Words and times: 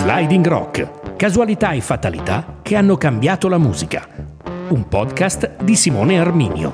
Sliding 0.00 0.46
Rock, 0.46 1.16
casualità 1.16 1.72
e 1.72 1.80
fatalità 1.80 2.60
che 2.62 2.76
hanno 2.76 2.96
cambiato 2.96 3.48
la 3.48 3.58
musica. 3.58 4.06
Un 4.68 4.86
podcast 4.86 5.60
di 5.64 5.74
Simone 5.74 6.20
Arminio. 6.20 6.72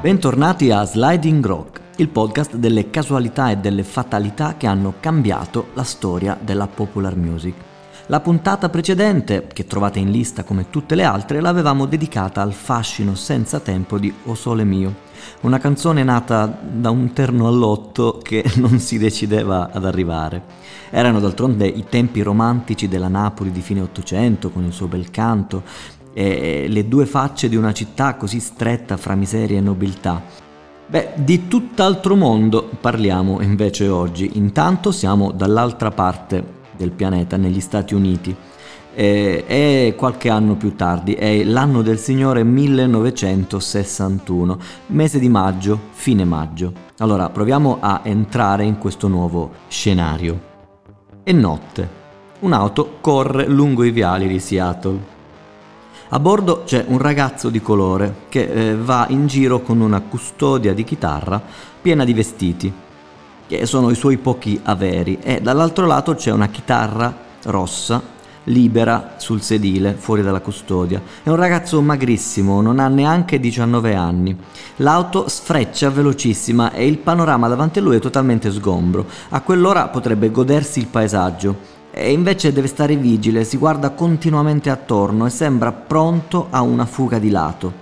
Bentornati 0.00 0.72
a 0.72 0.82
Sliding 0.82 1.46
Rock, 1.46 1.80
il 1.98 2.08
podcast 2.08 2.56
delle 2.56 2.90
casualità 2.90 3.52
e 3.52 3.58
delle 3.58 3.84
fatalità 3.84 4.56
che 4.56 4.66
hanno 4.66 4.94
cambiato 4.98 5.68
la 5.74 5.84
storia 5.84 6.36
della 6.38 6.66
popular 6.66 7.14
music. 7.14 7.54
La 8.06 8.18
puntata 8.18 8.68
precedente, 8.68 9.46
che 9.46 9.68
trovate 9.68 10.00
in 10.00 10.10
lista 10.10 10.42
come 10.42 10.70
tutte 10.70 10.96
le 10.96 11.04
altre, 11.04 11.40
l'avevamo 11.40 11.86
dedicata 11.86 12.42
al 12.42 12.52
fascino 12.52 13.14
senza 13.14 13.60
tempo 13.60 13.96
di 13.96 14.12
O 14.24 14.34
Sole 14.34 14.64
Mio, 14.64 15.10
una 15.42 15.58
canzone 15.58 16.02
nata 16.02 16.46
da 16.46 16.90
un 16.90 17.12
terno 17.12 17.46
all'otto 17.48 18.20
che 18.22 18.44
non 18.56 18.78
si 18.78 18.98
decideva 18.98 19.70
ad 19.72 19.84
arrivare. 19.84 20.60
Erano 20.90 21.20
d'altronde 21.20 21.66
i 21.66 21.84
tempi 21.88 22.22
romantici 22.22 22.88
della 22.88 23.08
Napoli 23.08 23.50
di 23.50 23.60
fine 23.60 23.80
Ottocento, 23.80 24.50
con 24.50 24.64
il 24.64 24.72
suo 24.72 24.86
bel 24.86 25.10
canto, 25.10 25.62
e 26.12 26.66
le 26.68 26.88
due 26.88 27.06
facce 27.06 27.48
di 27.48 27.56
una 27.56 27.72
città 27.72 28.16
così 28.16 28.38
stretta 28.40 28.96
fra 28.96 29.14
miseria 29.14 29.58
e 29.58 29.62
nobiltà. 29.62 30.22
Beh, 30.86 31.12
di 31.14 31.48
tutt'altro 31.48 32.14
mondo 32.16 32.68
parliamo 32.78 33.40
invece 33.40 33.88
oggi. 33.88 34.32
Intanto 34.34 34.92
siamo 34.92 35.32
dall'altra 35.32 35.90
parte 35.90 36.60
del 36.76 36.90
pianeta, 36.90 37.38
negli 37.38 37.60
Stati 37.60 37.94
Uniti. 37.94 38.36
Eh, 38.94 39.44
è 39.46 39.94
qualche 39.96 40.28
anno 40.28 40.56
più 40.56 40.76
tardi, 40.76 41.14
è 41.14 41.44
l'anno 41.44 41.80
del 41.82 41.98
Signore 41.98 42.44
1961, 42.44 44.58
mese 44.88 45.18
di 45.18 45.28
maggio, 45.28 45.78
fine 45.92 46.24
maggio. 46.24 46.72
Allora 46.98 47.30
proviamo 47.30 47.78
a 47.80 48.02
entrare 48.04 48.64
in 48.64 48.76
questo 48.78 49.08
nuovo 49.08 49.52
scenario. 49.68 50.50
È 51.22 51.32
notte. 51.32 52.00
Un'auto 52.40 52.98
corre 53.00 53.46
lungo 53.46 53.84
i 53.84 53.92
viali 53.92 54.28
di 54.28 54.40
Seattle. 54.40 55.10
A 56.08 56.18
bordo 56.18 56.64
c'è 56.64 56.84
un 56.88 56.98
ragazzo 56.98 57.48
di 57.48 57.62
colore 57.62 58.24
che 58.28 58.42
eh, 58.42 58.76
va 58.76 59.06
in 59.08 59.26
giro 59.26 59.60
con 59.60 59.80
una 59.80 60.00
custodia 60.00 60.74
di 60.74 60.84
chitarra 60.84 61.40
piena 61.80 62.04
di 62.04 62.12
vestiti 62.12 62.70
che 63.46 63.66
sono 63.66 63.90
i 63.90 63.94
suoi 63.94 64.16
pochi 64.16 64.58
averi, 64.62 65.18
e 65.20 65.40
dall'altro 65.40 65.84
lato 65.84 66.14
c'è 66.14 66.30
una 66.30 66.48
chitarra 66.48 67.14
rossa 67.44 68.20
libera 68.44 69.14
sul 69.18 69.42
sedile 69.42 69.92
fuori 69.92 70.22
dalla 70.22 70.40
custodia. 70.40 71.00
È 71.22 71.28
un 71.28 71.36
ragazzo 71.36 71.80
magrissimo, 71.80 72.60
non 72.60 72.78
ha 72.78 72.88
neanche 72.88 73.38
19 73.38 73.94
anni. 73.94 74.36
L'auto 74.76 75.28
sfreccia 75.28 75.90
velocissima 75.90 76.72
e 76.72 76.86
il 76.86 76.98
panorama 76.98 77.48
davanti 77.48 77.78
a 77.78 77.82
lui 77.82 77.96
è 77.96 78.00
totalmente 78.00 78.50
sgombro. 78.50 79.06
A 79.30 79.40
quell'ora 79.40 79.88
potrebbe 79.88 80.30
godersi 80.30 80.78
il 80.78 80.86
paesaggio. 80.86 81.70
E 81.90 82.10
invece 82.10 82.52
deve 82.52 82.68
stare 82.68 82.96
vigile, 82.96 83.44
si 83.44 83.58
guarda 83.58 83.90
continuamente 83.90 84.70
attorno 84.70 85.26
e 85.26 85.30
sembra 85.30 85.72
pronto 85.72 86.46
a 86.48 86.62
una 86.62 86.86
fuga 86.86 87.18
di 87.18 87.28
lato. 87.28 87.81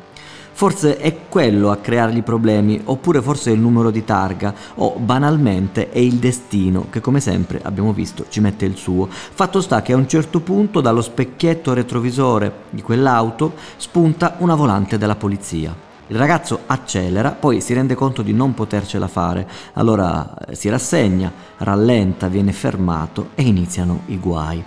Forse 0.60 0.98
è 0.98 1.20
quello 1.30 1.70
a 1.70 1.78
creargli 1.78 2.22
problemi, 2.22 2.78
oppure 2.84 3.22
forse 3.22 3.50
è 3.50 3.54
il 3.54 3.60
numero 3.60 3.90
di 3.90 4.04
targa, 4.04 4.54
o 4.74 4.98
banalmente 4.98 5.88
è 5.88 5.96
il 6.00 6.16
destino 6.16 6.88
che 6.90 7.00
come 7.00 7.18
sempre 7.18 7.62
abbiamo 7.62 7.94
visto 7.94 8.26
ci 8.28 8.40
mette 8.40 8.66
il 8.66 8.76
suo. 8.76 9.08
Fatto 9.08 9.62
sta 9.62 9.80
che 9.80 9.94
a 9.94 9.96
un 9.96 10.06
certo 10.06 10.40
punto 10.40 10.82
dallo 10.82 11.00
specchietto 11.00 11.72
retrovisore 11.72 12.64
di 12.68 12.82
quell'auto 12.82 13.54
spunta 13.78 14.34
una 14.40 14.54
volante 14.54 14.98
della 14.98 15.16
polizia. 15.16 15.74
Il 16.08 16.18
ragazzo 16.18 16.58
accelera, 16.66 17.30
poi 17.30 17.62
si 17.62 17.72
rende 17.72 17.94
conto 17.94 18.20
di 18.20 18.34
non 18.34 18.52
potercela 18.52 19.08
fare, 19.08 19.48
allora 19.72 20.34
eh, 20.44 20.54
si 20.54 20.68
rassegna, 20.68 21.32
rallenta, 21.56 22.28
viene 22.28 22.52
fermato 22.52 23.30
e 23.34 23.44
iniziano 23.44 24.02
i 24.08 24.18
guai. 24.18 24.62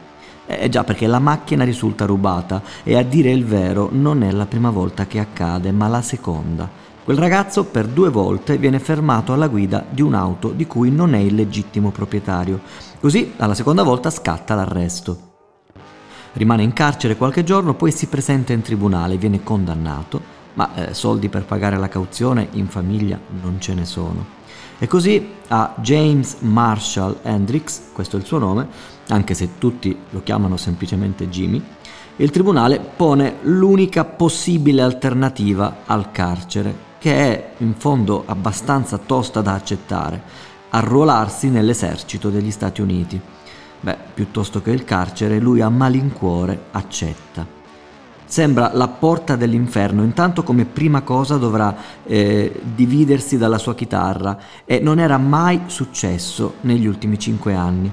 Eh 0.45 0.69
già, 0.69 0.83
perché 0.83 1.07
la 1.07 1.19
macchina 1.19 1.63
risulta 1.63 2.05
rubata 2.05 2.61
e 2.83 2.97
a 2.97 3.03
dire 3.03 3.31
il 3.31 3.45
vero 3.45 3.89
non 3.91 4.23
è 4.23 4.31
la 4.31 4.45
prima 4.45 4.69
volta 4.69 5.05
che 5.07 5.19
accade, 5.19 5.71
ma 5.71 5.87
la 5.87 6.01
seconda. 6.01 6.69
Quel 7.03 7.17
ragazzo 7.17 7.65
per 7.65 7.87
due 7.87 8.09
volte 8.09 8.57
viene 8.57 8.79
fermato 8.79 9.33
alla 9.33 9.47
guida 9.47 9.85
di 9.89 10.01
un'auto 10.01 10.49
di 10.49 10.65
cui 10.65 10.89
non 10.89 11.13
è 11.13 11.17
il 11.17 11.35
legittimo 11.35 11.91
proprietario. 11.91 12.61
Così 12.99 13.33
alla 13.37 13.55
seconda 13.55 13.83
volta 13.83 14.09
scatta 14.09 14.55
l'arresto. 14.55 15.31
Rimane 16.33 16.63
in 16.63 16.73
carcere 16.73 17.17
qualche 17.17 17.43
giorno, 17.43 17.73
poi 17.73 17.91
si 17.91 18.07
presenta 18.07 18.53
in 18.53 18.61
tribunale, 18.61 19.17
viene 19.17 19.43
condannato, 19.43 20.21
ma 20.53 20.73
eh, 20.75 20.93
soldi 20.93 21.29
per 21.29 21.43
pagare 21.43 21.77
la 21.77 21.89
cauzione 21.89 22.47
in 22.51 22.67
famiglia 22.67 23.19
non 23.41 23.59
ce 23.59 23.73
ne 23.73 23.85
sono. 23.85 24.25
E 24.83 24.87
così 24.87 25.35
a 25.47 25.75
James 25.77 26.39
Marshall 26.39 27.19
Hendricks, 27.21 27.91
questo 27.93 28.17
è 28.17 28.19
il 28.19 28.25
suo 28.25 28.37
nome, 28.37 28.67
anche 29.07 29.33
se 29.33 29.57
tutti 29.57 29.97
lo 30.09 30.21
chiamano 30.23 30.57
semplicemente 30.57 31.29
Jimmy, 31.29 31.63
il 32.17 32.29
tribunale 32.31 32.81
pone 32.81 33.35
l'unica 33.43 34.03
possibile 34.03 34.81
alternativa 34.81 35.83
al 35.85 36.11
carcere, 36.11 36.75
che 36.99 37.15
è 37.15 37.53
in 37.59 37.75
fondo 37.75 38.23
abbastanza 38.25 38.97
tosta 38.97 39.39
da 39.39 39.53
accettare, 39.53 40.21
arruolarsi 40.71 41.47
nell'esercito 41.47 42.29
degli 42.29 42.51
Stati 42.51 42.81
Uniti. 42.81 43.17
Beh, 43.79 43.97
piuttosto 44.13 44.61
che 44.61 44.71
il 44.71 44.83
carcere, 44.83 45.39
lui 45.39 45.61
a 45.61 45.69
malincuore 45.69 46.65
accetta. 46.71 47.62
Sembra 48.33 48.71
la 48.73 48.87
porta 48.87 49.35
dell'inferno, 49.35 50.01
intanto 50.01 50.41
come 50.41 50.65
prima 50.65 51.01
cosa 51.01 51.37
dovrà 51.37 51.75
eh, 52.03 52.61
dividersi 52.63 53.37
dalla 53.37 53.59
sua 53.59 53.75
chitarra 53.75 54.39
e 54.65 54.79
non 54.79 54.97
era 54.97 55.19
mai 55.19 55.65
successo 55.67 56.55
negli 56.61 56.87
ultimi 56.87 57.19
cinque 57.19 57.53
anni. 57.53 57.91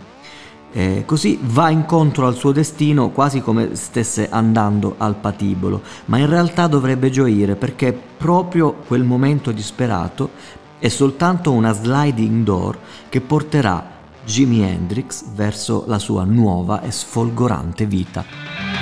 Eh, 0.72 1.02
così 1.04 1.38
va 1.42 1.68
incontro 1.68 2.26
al 2.26 2.36
suo 2.36 2.52
destino 2.52 3.10
quasi 3.10 3.42
come 3.42 3.74
stesse 3.74 4.30
andando 4.30 4.94
al 4.96 5.16
patibolo, 5.16 5.82
ma 6.06 6.16
in 6.16 6.30
realtà 6.30 6.68
dovrebbe 6.68 7.10
gioire 7.10 7.54
perché 7.54 7.92
proprio 7.92 8.76
quel 8.86 9.04
momento 9.04 9.52
disperato 9.52 10.30
è 10.78 10.88
soltanto 10.88 11.52
una 11.52 11.74
sliding 11.74 12.44
door 12.44 12.78
che 13.10 13.20
porterà 13.20 13.84
Jimi 14.24 14.62
Hendrix 14.62 15.22
verso 15.34 15.84
la 15.86 15.98
sua 15.98 16.24
nuova 16.24 16.80
e 16.80 16.90
sfolgorante 16.90 17.84
vita. 17.84 18.79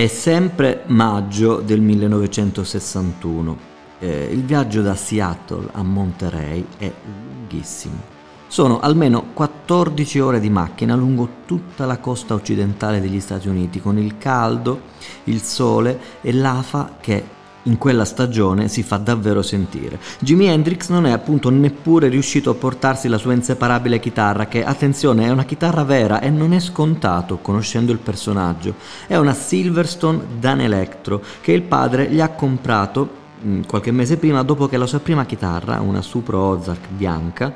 È 0.00 0.06
sempre 0.06 0.84
maggio 0.86 1.60
del 1.60 1.82
1961. 1.82 3.58
Eh, 3.98 4.28
il 4.32 4.42
viaggio 4.44 4.80
da 4.80 4.94
Seattle 4.94 5.68
a 5.72 5.82
Monterey 5.82 6.64
è 6.78 6.90
lunghissimo. 7.04 8.00
Sono 8.46 8.80
almeno 8.80 9.26
14 9.34 10.18
ore 10.20 10.40
di 10.40 10.48
macchina 10.48 10.94
lungo 10.94 11.28
tutta 11.44 11.84
la 11.84 11.98
costa 11.98 12.32
occidentale 12.32 13.02
degli 13.02 13.20
Stati 13.20 13.48
Uniti, 13.48 13.78
con 13.78 13.98
il 13.98 14.16
caldo, 14.16 14.80
il 15.24 15.42
sole 15.42 16.00
e 16.22 16.32
l'afa 16.32 16.96
che 16.98 17.22
in 17.64 17.76
quella 17.78 18.04
stagione 18.04 18.68
si 18.68 18.82
fa 18.82 18.96
davvero 18.96 19.42
sentire. 19.42 19.98
Jimi 20.20 20.46
Hendrix 20.46 20.88
non 20.88 21.06
è 21.06 21.10
appunto 21.10 21.50
neppure 21.50 22.08
riuscito 22.08 22.50
a 22.50 22.54
portarsi 22.54 23.08
la 23.08 23.18
sua 23.18 23.34
inseparabile 23.34 24.00
chitarra, 24.00 24.46
che 24.46 24.64
attenzione 24.64 25.26
è 25.26 25.30
una 25.30 25.44
chitarra 25.44 25.84
vera 25.84 26.20
e 26.20 26.30
non 26.30 26.52
è 26.52 26.60
scontato 26.60 27.38
conoscendo 27.38 27.92
il 27.92 27.98
personaggio. 27.98 28.74
È 29.06 29.16
una 29.16 29.34
Silverstone 29.34 30.22
Dan 30.38 30.60
Electro 30.60 31.22
che 31.40 31.52
il 31.52 31.62
padre 31.62 32.08
gli 32.10 32.20
ha 32.20 32.30
comprato 32.30 33.08
mm, 33.44 33.62
qualche 33.66 33.90
mese 33.90 34.16
prima 34.16 34.42
dopo 34.42 34.66
che 34.66 34.76
la 34.76 34.86
sua 34.86 35.00
prima 35.00 35.26
chitarra, 35.26 35.80
una 35.80 36.02
Supro 36.02 36.38
Ozark 36.38 36.88
bianca, 36.88 37.54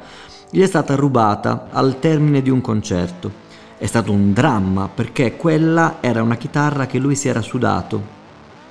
gli 0.50 0.60
è 0.60 0.66
stata 0.66 0.94
rubata 0.94 1.68
al 1.70 1.98
termine 1.98 2.42
di 2.42 2.50
un 2.50 2.60
concerto. 2.60 3.42
È 3.76 3.86
stato 3.86 4.12
un 4.12 4.32
dramma 4.32 4.88
perché 4.88 5.36
quella 5.36 5.96
era 6.00 6.22
una 6.22 6.36
chitarra 6.36 6.86
che 6.86 6.98
lui 6.98 7.16
si 7.16 7.28
era 7.28 7.42
sudato 7.42 8.13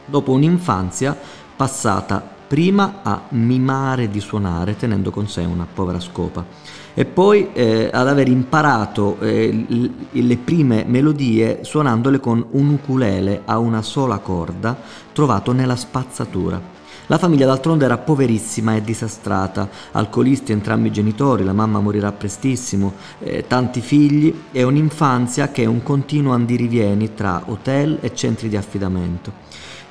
dopo 0.06 0.32
un'infanzia 0.32 1.18
passata 1.56 2.32
prima 2.48 3.00
a 3.04 3.22
mimare 3.30 4.10
di 4.10 4.20
suonare 4.20 4.76
tenendo 4.76 5.12
con 5.12 5.28
sé 5.28 5.42
una 5.42 5.66
povera 5.72 6.00
scopa 6.00 6.46
e 6.94 7.06
poi 7.06 7.52
eh, 7.54 7.90
ad 7.92 8.08
aver 8.08 8.28
imparato 8.28 9.18
eh, 9.20 9.66
le 10.12 10.38
prime 10.38 10.84
melodie 10.86 11.64
suonandole 11.64 12.20
con 12.20 12.46
un 12.52 12.70
ukulele 12.70 13.42
a 13.46 13.58
una 13.58 13.82
sola 13.82 14.20
corda 14.20 14.78
trovato 15.12 15.52
nella 15.52 15.76
spazzatura. 15.76 16.82
La 17.08 17.18
famiglia 17.18 17.46
d'altronde 17.46 17.84
era 17.84 17.98
poverissima 17.98 18.76
e 18.76 18.82
disastrata, 18.82 19.68
alcolisti 19.92 20.54
entrambi 20.54 20.88
i 20.88 20.92
genitori, 20.92 21.44
la 21.44 21.52
mamma 21.52 21.82
morirà 21.82 22.12
prestissimo, 22.14 22.94
eh, 23.20 23.46
tanti 23.46 23.82
figli 23.82 24.34
e 24.52 24.64
un'infanzia 24.64 25.50
che 25.50 25.64
è 25.64 25.66
un 25.66 25.84
continuo 25.84 26.32
andirivieni 26.32 27.14
tra 27.14 27.44
hotel 27.48 27.98
e 28.00 28.16
centri 28.16 28.48
di 28.48 28.56
affidamento. 28.56 29.32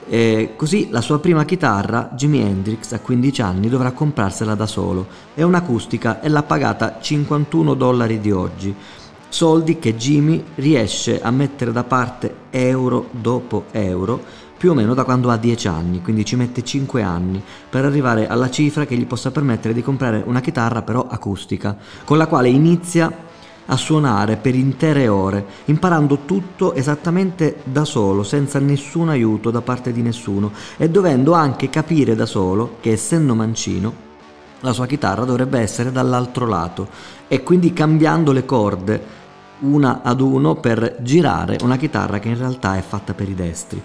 E 0.08 0.54
così 0.56 0.88
la 0.90 1.00
sua 1.00 1.20
prima 1.20 1.44
chitarra, 1.44 2.10
Jimi 2.14 2.40
Hendrix, 2.40 2.92
a 2.92 3.00
15 3.00 3.42
anni 3.42 3.68
dovrà 3.68 3.92
comprarsela 3.92 4.54
da 4.54 4.66
solo. 4.66 5.06
È 5.34 5.42
un'acustica 5.42 6.20
e 6.20 6.28
l'ha 6.28 6.42
pagata 6.42 6.98
51 7.00 7.74
dollari 7.74 8.20
di 8.20 8.30
oggi. 8.30 8.74
Soldi 9.28 9.78
che 9.78 9.96
Jimmy 9.96 10.44
riesce 10.56 11.22
a 11.22 11.30
mettere 11.30 11.72
da 11.72 11.84
parte 11.84 12.34
euro 12.50 13.08
dopo 13.12 13.64
euro 13.70 14.22
più 14.62 14.70
o 14.70 14.74
meno 14.74 14.94
da 14.94 15.02
quando 15.02 15.30
ha 15.30 15.36
10 15.36 15.66
anni, 15.66 16.02
quindi 16.02 16.24
ci 16.24 16.36
mette 16.36 16.62
5 16.62 17.02
anni 17.02 17.42
per 17.68 17.84
arrivare 17.84 18.28
alla 18.28 18.48
cifra 18.48 18.84
che 18.84 18.94
gli 18.94 19.06
possa 19.06 19.32
permettere 19.32 19.74
di 19.74 19.82
comprare 19.82 20.22
una 20.24 20.40
chitarra 20.40 20.82
però 20.82 21.04
acustica, 21.08 21.76
con 22.04 22.16
la 22.16 22.28
quale 22.28 22.48
inizia 22.48 23.12
a 23.66 23.76
suonare 23.76 24.36
per 24.36 24.54
intere 24.54 25.08
ore, 25.08 25.44
imparando 25.66 26.20
tutto 26.24 26.74
esattamente 26.74 27.60
da 27.64 27.84
solo, 27.84 28.22
senza 28.22 28.58
nessun 28.58 29.08
aiuto 29.08 29.50
da 29.50 29.60
parte 29.60 29.92
di 29.92 30.02
nessuno 30.02 30.52
e 30.76 30.90
dovendo 30.90 31.32
anche 31.32 31.70
capire 31.70 32.14
da 32.14 32.26
solo 32.26 32.76
che 32.80 32.92
essendo 32.92 33.34
mancino 33.34 34.10
la 34.60 34.72
sua 34.72 34.86
chitarra 34.86 35.24
dovrebbe 35.24 35.58
essere 35.58 35.90
dall'altro 35.90 36.46
lato 36.46 36.88
e 37.28 37.42
quindi 37.42 37.72
cambiando 37.72 38.32
le 38.32 38.44
corde 38.44 39.20
una 39.60 40.00
ad 40.02 40.20
uno 40.20 40.56
per 40.56 40.96
girare 41.00 41.58
una 41.62 41.76
chitarra 41.76 42.18
che 42.18 42.28
in 42.28 42.38
realtà 42.38 42.76
è 42.76 42.82
fatta 42.82 43.14
per 43.14 43.28
i 43.28 43.34
destri. 43.34 43.82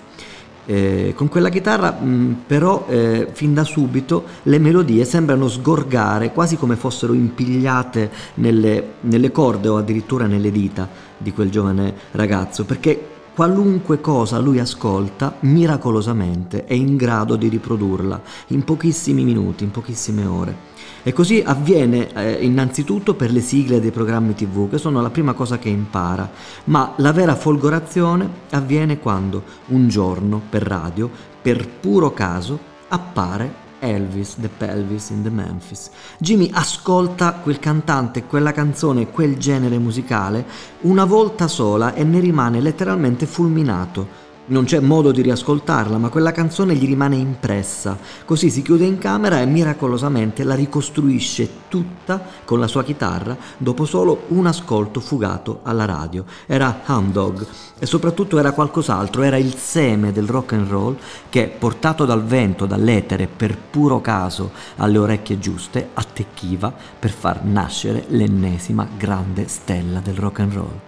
Eh, 0.70 1.14
con 1.16 1.30
quella 1.30 1.48
chitarra 1.48 1.92
mh, 1.92 2.06
mm, 2.06 2.32
però 2.46 2.86
eh, 2.90 3.30
fin 3.32 3.54
da 3.54 3.64
subito 3.64 4.26
le 4.44 4.60
melodie 4.60 5.06
sembrano 5.06 5.48
sgorgare 5.48 6.34
quasi 6.34 6.58
come 6.58 6.76
fossero 6.76 7.14
impigliate 7.14 8.12
nelle, 8.36 8.96
nelle 9.00 9.32
corde 9.32 9.70
o 9.70 9.78
addirittura 9.78 10.26
nelle 10.28 10.52
dita 10.52 10.90
di 11.18 11.32
quel 11.32 11.50
giovane 11.50 11.94
ragazzo 12.12 12.66
perché 12.66 13.16
qualunque 13.34 14.02
cosa 14.02 14.40
lui 14.40 14.60
ascolta 14.60 15.36
miracolosamente 15.42 16.66
è 16.66 16.74
in 16.74 16.98
grado 16.98 17.38
di 17.38 17.48
riprodurla 17.48 18.20
in 18.48 18.64
pochissimi 18.66 19.24
minuti, 19.24 19.64
in 19.64 19.72
pochissime 19.72 20.26
ore. 20.26 20.56
E 21.04 21.14
così 21.14 21.42
avviene 21.46 22.14
eh, 22.14 22.44
innanzitutto 22.44 23.14
per 23.14 23.32
le 23.32 23.42
sigle 23.42 23.80
dei 23.80 23.92
programmi 23.92 24.36
tv, 24.36 24.70
che 24.70 24.78
sono 24.78 25.02
la 25.02 25.10
prima 25.10 25.34
cosa 25.34 25.58
che 25.58 25.70
impara, 25.70 26.30
ma 26.66 26.94
la 26.98 27.12
vera 27.12 27.36
folgorazione 27.36 28.30
avviene 28.52 29.00
quando 29.00 29.44
un 29.68 29.88
giorno 29.88 30.42
per 30.50 30.64
radio, 30.64 31.10
per 31.42 31.68
puro 31.68 32.14
caso, 32.14 32.60
appare 32.90 33.66
Elvis, 33.80 34.36
The 34.40 34.50
Pelvis 34.50 35.10
in 35.10 35.24
the 35.24 35.30
Memphis. 35.30 35.90
Jimmy 36.18 36.50
ascolta 36.52 37.34
quel 37.34 37.60
cantante, 37.60 38.24
quella 38.24 38.52
canzone, 38.52 39.10
quel 39.12 39.38
genere 39.38 39.78
musicale 39.78 40.46
una 40.82 41.06
volta 41.06 41.48
sola 41.48 41.94
e 41.94 42.04
ne 42.04 42.20
rimane 42.20 42.60
letteralmente 42.60 43.26
fulminato 43.26 44.26
non 44.48 44.66
c'è 44.66 44.80
modo 44.80 45.12
di 45.12 45.22
riascoltarla, 45.22 45.98
ma 45.98 46.10
quella 46.10 46.32
canzone 46.32 46.76
gli 46.76 46.86
rimane 46.86 47.16
impressa. 47.16 47.98
Così 48.26 48.50
si 48.50 48.62
chiude 48.62 48.86
in 48.86 48.98
camera 48.98 49.42
e 49.42 49.46
miracolosamente 49.46 50.44
la 50.44 50.56
ricostruisce 50.56 51.50
tutta 51.68 52.22
con 52.46 52.60
la 52.60 52.68
sua 52.68 52.84
chitarra 52.84 53.36
dopo 53.58 53.86
solo 53.86 54.24
un 54.28 54.46
ascolto 54.46 55.00
fugato 55.00 55.60
alla 55.64 55.86
radio. 55.86 56.26
Era 56.46 56.82
Hound 56.86 57.12
Dog 57.12 57.46
e 57.80 57.86
soprattutto 57.86 58.40
era 58.40 58.52
qualcos'altro, 58.52 59.22
era 59.22 59.38
il 59.38 59.56
seme 59.56 60.12
del 60.12 60.28
rock 60.28 60.54
and 60.54 60.70
roll 60.70 60.98
che, 61.30 61.48
portato 61.48 62.06
dal 62.06 62.24
vento, 62.24 62.66
dall'etere, 62.66 63.28
per 63.28 63.58
puro 63.58 64.02
caso 64.02 64.52
alle 64.78 64.98
orecchie 64.98 65.40
giuste, 65.40 65.90
attecchiva 65.94 66.74
per 66.98 67.12
far 67.12 67.44
nascere 67.44 68.06
l'ennesima 68.10 68.88
grande 68.98 69.48
stella 69.48 70.00
del 70.00 70.16
rock 70.16 70.40
and 70.40 70.54
roll. 70.54 70.80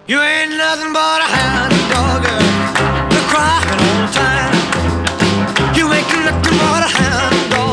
You 3.50 3.58
ain't 3.58 3.58
nothing 3.58 3.58
but 3.58 3.58
a 3.58 3.58
hound 3.58 3.58
dog, 3.58 3.58
crying 3.58 3.80
all 3.82 3.98
the 4.02 4.12
time. 4.12 5.76
You 5.76 5.92
ain't 5.92 6.08
nothing 6.24 6.56
but 6.58 6.82
a 6.82 6.90
hound 6.98 7.69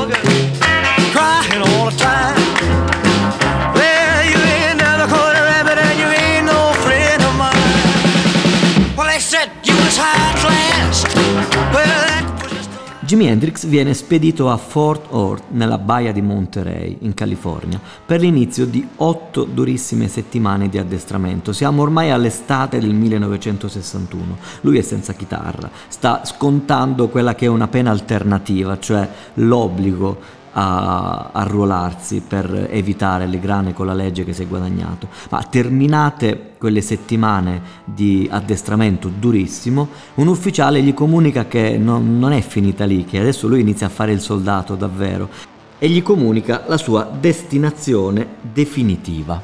Jimi 13.08 13.28
Hendrix 13.28 13.66
viene 13.68 13.94
spedito 13.94 14.50
a 14.50 14.58
Fort 14.58 15.10
Worth, 15.12 15.44
nella 15.52 15.78
baia 15.78 16.12
di 16.12 16.22
Monterey, 16.22 16.98
in 17.04 17.14
California, 17.14 17.80
per 18.06 18.20
l'inizio 18.20 18.66
di 18.66 18.86
otto 18.98 19.46
durissime 19.46 20.10
settimane 20.10 20.68
di 20.68 20.78
addestramento. 20.78 21.54
Siamo 21.54 21.84
ormai 21.84 22.12
all'estate 22.12 22.80
del 22.80 22.94
1961. 22.94 24.38
Lui 24.60 24.78
è 24.78 24.82
senza 24.82 25.14
chitarra, 25.14 25.70
sta 25.88 26.26
scontando 26.26 27.08
quella 27.08 27.34
che 27.34 27.46
è 27.46 27.48
una 27.48 27.70
pena 27.70 27.92
alternativa, 27.92 28.78
cioè 28.78 29.08
l'obbligo 29.36 30.20
a 30.60 31.30
arruolarsi 31.34 32.24
per 32.28 32.70
evitare 32.72 33.28
le 33.28 33.40
grane 33.40 33.74
con 33.74 33.86
la 33.86 33.94
legge 33.94 34.24
che 34.24 34.34
si 34.34 34.42
è 34.42 34.48
guadagnato. 34.48 35.08
Ma 35.30 35.44
terminate 35.44 36.54
quelle 36.58 36.82
settimane 36.82 37.62
di 37.84 38.28
addestramento 38.30 39.08
durissimo, 39.08 39.88
un 40.16 40.28
ufficiale 40.28 40.82
gli 40.82 40.96
comunica 40.96 41.46
che 41.46 41.78
non, 41.78 42.18
non 42.18 42.32
è 42.32 42.42
finita 42.42 42.86
lì, 42.86 43.06
che 43.06 43.20
adesso 43.20 43.48
lui 43.48 43.62
inizia 43.62 43.86
a 43.86 43.92
fare 43.92 44.12
il 44.12 44.20
soldato 44.20 44.74
davvero 44.74 45.30
e 45.78 45.90
gli 45.90 46.02
comunica 46.02 46.64
la 46.66 46.78
sua 46.78 47.04
destinazione 47.04 48.28
definitiva. 48.42 49.40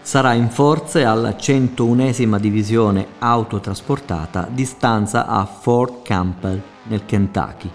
Sarà 0.00 0.32
in 0.32 0.48
forze 0.48 1.04
alla 1.04 1.32
101esima 1.32 2.38
divisione 2.38 3.06
autotrasportata 3.18 4.48
di 4.50 4.64
stanza 4.64 5.26
a 5.26 5.44
Fort 5.44 6.00
Campbell 6.02 6.62
nel 6.84 7.04
Kentucky. 7.04 7.68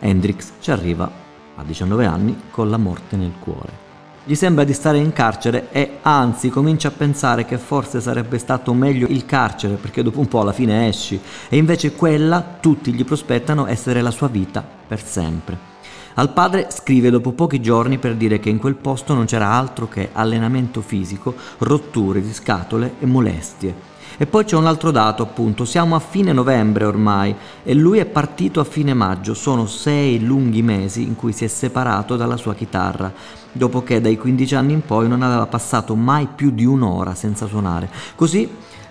Hendrix 0.00 0.52
ci 0.60 0.70
arriva 0.70 1.23
a 1.56 1.62
19 1.62 2.06
anni, 2.06 2.42
con 2.50 2.70
la 2.70 2.76
morte 2.76 3.16
nel 3.16 3.32
cuore. 3.38 3.82
Gli 4.26 4.34
sembra 4.34 4.64
di 4.64 4.72
stare 4.72 4.96
in 4.96 5.12
carcere 5.12 5.68
e 5.70 5.98
anzi 6.00 6.48
comincia 6.48 6.88
a 6.88 6.92
pensare 6.92 7.44
che 7.44 7.58
forse 7.58 8.00
sarebbe 8.00 8.38
stato 8.38 8.72
meglio 8.72 9.06
il 9.06 9.26
carcere 9.26 9.74
perché 9.74 10.02
dopo 10.02 10.18
un 10.18 10.28
po' 10.28 10.40
alla 10.40 10.52
fine 10.52 10.88
esci 10.88 11.20
e 11.50 11.58
invece 11.58 11.92
quella 11.92 12.56
tutti 12.58 12.90
gli 12.94 13.04
prospettano 13.04 13.66
essere 13.66 14.00
la 14.00 14.10
sua 14.10 14.28
vita 14.28 14.64
per 14.86 15.04
sempre. 15.04 15.72
Al 16.14 16.32
padre 16.32 16.68
scrive 16.70 17.10
dopo 17.10 17.32
pochi 17.32 17.60
giorni 17.60 17.98
per 17.98 18.14
dire 18.14 18.38
che 18.38 18.48
in 18.48 18.58
quel 18.58 18.76
posto 18.76 19.12
non 19.12 19.26
c'era 19.26 19.48
altro 19.48 19.88
che 19.88 20.08
allenamento 20.12 20.80
fisico, 20.80 21.34
rotture 21.58 22.22
di 22.22 22.32
scatole 22.32 22.94
e 23.00 23.04
molestie 23.04 23.92
e 24.16 24.26
poi 24.26 24.44
c'è 24.44 24.56
un 24.56 24.66
altro 24.66 24.90
dato, 24.90 25.22
appunto, 25.22 25.64
siamo 25.64 25.96
a 25.96 26.00
fine 26.00 26.32
novembre 26.32 26.84
ormai 26.84 27.34
e 27.62 27.74
lui 27.74 27.98
è 27.98 28.04
partito 28.04 28.60
a 28.60 28.64
fine 28.64 28.94
maggio, 28.94 29.34
sono 29.34 29.66
sei 29.66 30.24
lunghi 30.24 30.62
mesi 30.62 31.02
in 31.02 31.16
cui 31.16 31.32
si 31.32 31.44
è 31.44 31.48
separato 31.48 32.16
dalla 32.16 32.36
sua 32.36 32.54
chitarra, 32.54 33.12
dopo 33.52 33.82
che 33.82 34.00
dai 34.00 34.16
15 34.16 34.54
anni 34.54 34.72
in 34.74 34.84
poi 34.84 35.08
non 35.08 35.22
aveva 35.22 35.46
passato 35.46 35.94
mai 35.94 36.28
più 36.34 36.50
di 36.50 36.64
un'ora 36.64 37.14
senza 37.14 37.46
suonare. 37.46 37.88
Così 38.14 38.48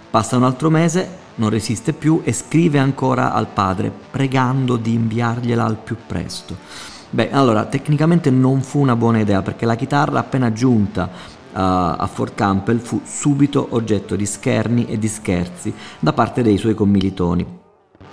passa 0.10 0.38
un 0.38 0.44
altro 0.44 0.70
mese, 0.70 1.22
non 1.36 1.50
resiste 1.50 1.94
più 1.94 2.22
e 2.24 2.34
scrive 2.34 2.80
ancora 2.80 3.34
al 3.34 3.48
padre, 3.48 3.92
pregando 4.12 4.75
di 4.75 4.94
inviargliela 4.94 5.63
al 5.63 5.77
più 5.77 5.96
presto. 6.06 6.56
Beh, 7.10 7.32
allora, 7.32 7.65
tecnicamente 7.65 8.32
non 8.32 8.62
fu 8.62 8.80
una 8.80 8.96
buona 8.96 9.20
idea 9.20 9.42
perché 9.44 9.65
la 9.65 9.75
chitarra 9.75 10.20
appena 10.20 10.51
giunta 10.51 11.10
a 11.53 12.10
Fort 12.12 12.36
Campbell 12.36 12.79
fu 12.79 13.01
subito 13.03 13.67
oggetto 13.72 14.15
di 14.15 14.25
scherni 14.25 14.88
e 14.88 14.98
di 14.98 15.07
scherzi 15.07 15.74
da 16.00 16.13
parte 16.13 16.41
dei 16.41 16.57
suoi 16.57 16.74
commilitoni, 16.74 17.45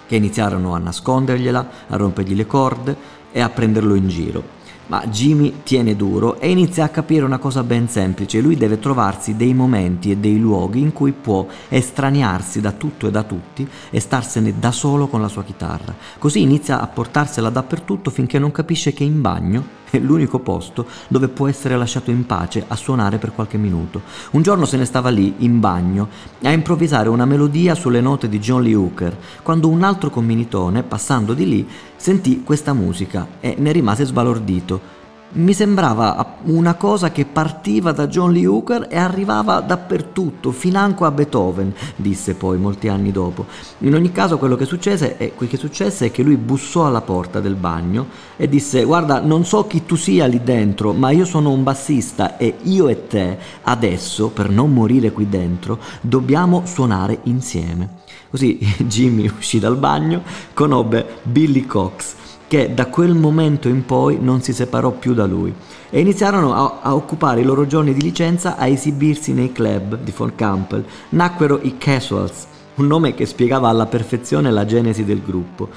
che 0.06 0.16
iniziarono 0.16 0.74
a 0.74 0.78
nascondergliela, 0.78 1.68
a 1.88 1.96
rompergli 1.96 2.34
le 2.34 2.46
corde 2.46 2.96
e 3.32 3.40
a 3.40 3.48
prenderlo 3.48 3.94
in 3.94 4.08
giro. 4.08 4.58
Ma 4.90 5.06
Jimmy 5.06 5.60
tiene 5.62 5.94
duro 5.94 6.40
e 6.40 6.50
inizia 6.50 6.82
a 6.82 6.88
capire 6.88 7.24
una 7.24 7.38
cosa 7.38 7.62
ben 7.62 7.88
semplice, 7.88 8.40
lui 8.40 8.56
deve 8.56 8.80
trovarsi 8.80 9.36
dei 9.36 9.54
momenti 9.54 10.10
e 10.10 10.16
dei 10.16 10.36
luoghi 10.36 10.80
in 10.80 10.92
cui 10.92 11.12
può 11.12 11.46
estraniarsi 11.68 12.60
da 12.60 12.72
tutto 12.72 13.06
e 13.06 13.12
da 13.12 13.22
tutti 13.22 13.68
e 13.88 14.00
starsene 14.00 14.58
da 14.58 14.72
solo 14.72 15.06
con 15.06 15.20
la 15.20 15.28
sua 15.28 15.44
chitarra. 15.44 15.94
Così 16.18 16.42
inizia 16.42 16.80
a 16.80 16.88
portarsela 16.88 17.50
dappertutto 17.50 18.10
finché 18.10 18.40
non 18.40 18.50
capisce 18.50 18.92
che 18.92 19.04
in 19.04 19.20
bagno 19.20 19.78
è 19.90 19.98
l'unico 19.98 20.38
posto 20.38 20.86
dove 21.08 21.28
può 21.28 21.48
essere 21.48 21.76
lasciato 21.76 22.10
in 22.10 22.26
pace 22.26 22.64
a 22.66 22.76
suonare 22.76 23.18
per 23.18 23.32
qualche 23.32 23.58
minuto. 23.58 24.02
Un 24.32 24.42
giorno 24.42 24.64
se 24.64 24.76
ne 24.76 24.84
stava 24.84 25.10
lì, 25.10 25.34
in 25.38 25.60
bagno, 25.60 26.08
a 26.42 26.50
improvvisare 26.50 27.08
una 27.08 27.24
melodia 27.24 27.74
sulle 27.74 28.00
note 28.00 28.28
di 28.28 28.38
John 28.38 28.62
Lee 28.62 28.74
Hooker, 28.74 29.16
quando 29.42 29.68
un 29.68 29.82
altro 29.82 30.10
comminitone, 30.10 30.82
passando 30.82 31.34
di 31.34 31.48
lì, 31.48 31.68
sentì 31.96 32.42
questa 32.42 32.72
musica 32.72 33.26
e 33.40 33.56
ne 33.58 33.72
rimase 33.72 34.04
sbalordito 34.04 34.98
mi 35.32 35.54
sembrava 35.54 36.38
una 36.44 36.74
cosa 36.74 37.12
che 37.12 37.24
partiva 37.24 37.92
da 37.92 38.08
John 38.08 38.32
Lee 38.32 38.46
Hooker 38.46 38.88
e 38.90 38.96
arrivava 38.96 39.60
dappertutto, 39.60 40.50
financo 40.50 41.04
a 41.04 41.12
Beethoven, 41.12 41.72
disse 41.94 42.34
poi 42.34 42.58
molti 42.58 42.88
anni 42.88 43.12
dopo. 43.12 43.46
In 43.78 43.94
ogni 43.94 44.10
caso 44.10 44.38
quello 44.38 44.56
che 44.56 44.64
successe, 44.64 45.16
è, 45.16 45.32
quel 45.34 45.48
che 45.48 45.56
successe 45.56 46.06
è 46.06 46.10
che 46.10 46.24
lui 46.24 46.36
bussò 46.36 46.86
alla 46.86 47.00
porta 47.00 47.40
del 47.40 47.54
bagno 47.54 48.06
e 48.36 48.48
disse 48.48 48.82
guarda 48.84 49.20
non 49.20 49.44
so 49.44 49.66
chi 49.66 49.86
tu 49.86 49.94
sia 49.94 50.26
lì 50.26 50.42
dentro, 50.42 50.92
ma 50.92 51.10
io 51.10 51.24
sono 51.24 51.52
un 51.52 51.62
bassista 51.62 52.36
e 52.36 52.56
io 52.62 52.88
e 52.88 53.06
te 53.06 53.38
adesso, 53.62 54.30
per 54.30 54.50
non 54.50 54.72
morire 54.72 55.12
qui 55.12 55.28
dentro, 55.28 55.78
dobbiamo 56.00 56.62
suonare 56.64 57.20
insieme. 57.24 57.98
Così 58.30 58.58
Jimmy 58.86 59.26
uscì 59.28 59.58
dal 59.60 59.76
bagno, 59.76 60.22
conobbe 60.54 61.18
Billy 61.22 61.66
Cox, 61.66 62.14
che 62.50 62.74
da 62.74 62.86
quel 62.86 63.14
momento 63.14 63.68
in 63.68 63.84
poi 63.84 64.18
non 64.20 64.42
si 64.42 64.52
separò 64.52 64.90
più 64.90 65.14
da 65.14 65.24
lui 65.24 65.54
e 65.88 66.00
iniziarono 66.00 66.52
a, 66.52 66.80
a, 66.82 66.96
occupare 66.96 67.42
i 67.42 67.44
loro 67.44 67.64
giorni 67.64 67.94
di 67.94 68.02
licenza 68.02 68.56
a 68.56 68.66
esibirsi 68.66 69.32
nei 69.32 69.52
club 69.52 69.98
di 69.98 70.10
Fort 70.10 70.34
Campbell. 70.34 70.84
Nacquero 71.10 71.60
i 71.62 71.78
Casuals, 71.78 72.48
un 72.74 72.88
nome 72.88 73.14
che 73.14 73.24
spiegava 73.24 73.68
alla 73.68 73.86
perfezione 73.86 74.50
la 74.50 74.64
genesi 74.64 75.04
del 75.04 75.22
gruppo. 75.22 75.68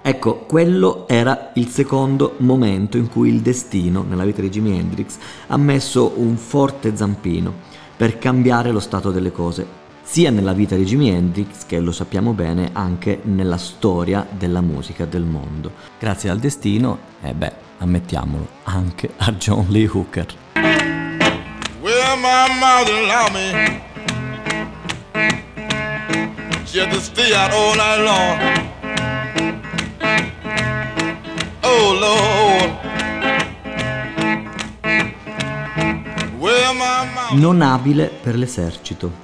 Ecco, 0.00 0.46
quello 0.46 1.06
era 1.06 1.50
il 1.56 1.68
secondo 1.68 2.36
momento 2.38 2.96
in 2.96 3.10
cui 3.10 3.28
il 3.28 3.42
destino, 3.42 4.06
nella 4.08 4.24
vita 4.24 4.40
di 4.40 4.48
Jimi 4.48 4.78
Hendrix, 4.78 5.18
ha 5.48 5.58
messo 5.58 6.14
un 6.16 6.38
forte 6.38 6.96
zampino 6.96 7.52
per 7.94 8.16
cambiare 8.16 8.72
lo 8.72 8.80
stato 8.80 9.10
delle 9.10 9.32
cose, 9.32 9.66
sia 10.04 10.30
nella 10.30 10.52
vita 10.52 10.76
di 10.76 10.84
Jimi 10.84 11.10
Hendrix, 11.10 11.66
che 11.66 11.80
lo 11.80 11.90
sappiamo 11.90 12.32
bene, 12.32 12.70
anche 12.72 13.20
nella 13.24 13.56
storia 13.56 14.24
della 14.30 14.60
musica 14.60 15.06
del 15.06 15.24
mondo. 15.24 15.72
Grazie 15.98 16.30
al 16.30 16.38
destino, 16.38 16.98
e 17.20 17.30
eh 17.30 17.34
beh, 17.34 17.52
ammettiamolo, 17.78 18.46
anche 18.64 19.10
a 19.16 19.32
John 19.32 19.66
Lee 19.70 19.88
Hooker. 19.92 20.26
Well, 21.80 22.16
my 22.16 22.48
mother 22.60 22.94
allowed 22.94 23.32
me 23.32 23.82
She 26.64 26.86
to 26.86 27.00
stay 27.00 27.34
out 27.34 27.52
all 27.52 27.74
night 27.76 28.00
long 28.00 28.38
Oh 31.62 31.92
Lord 31.98 32.84
non 37.34 37.62
abile 37.62 38.10
per 38.22 38.36
l'esercito. 38.36 39.23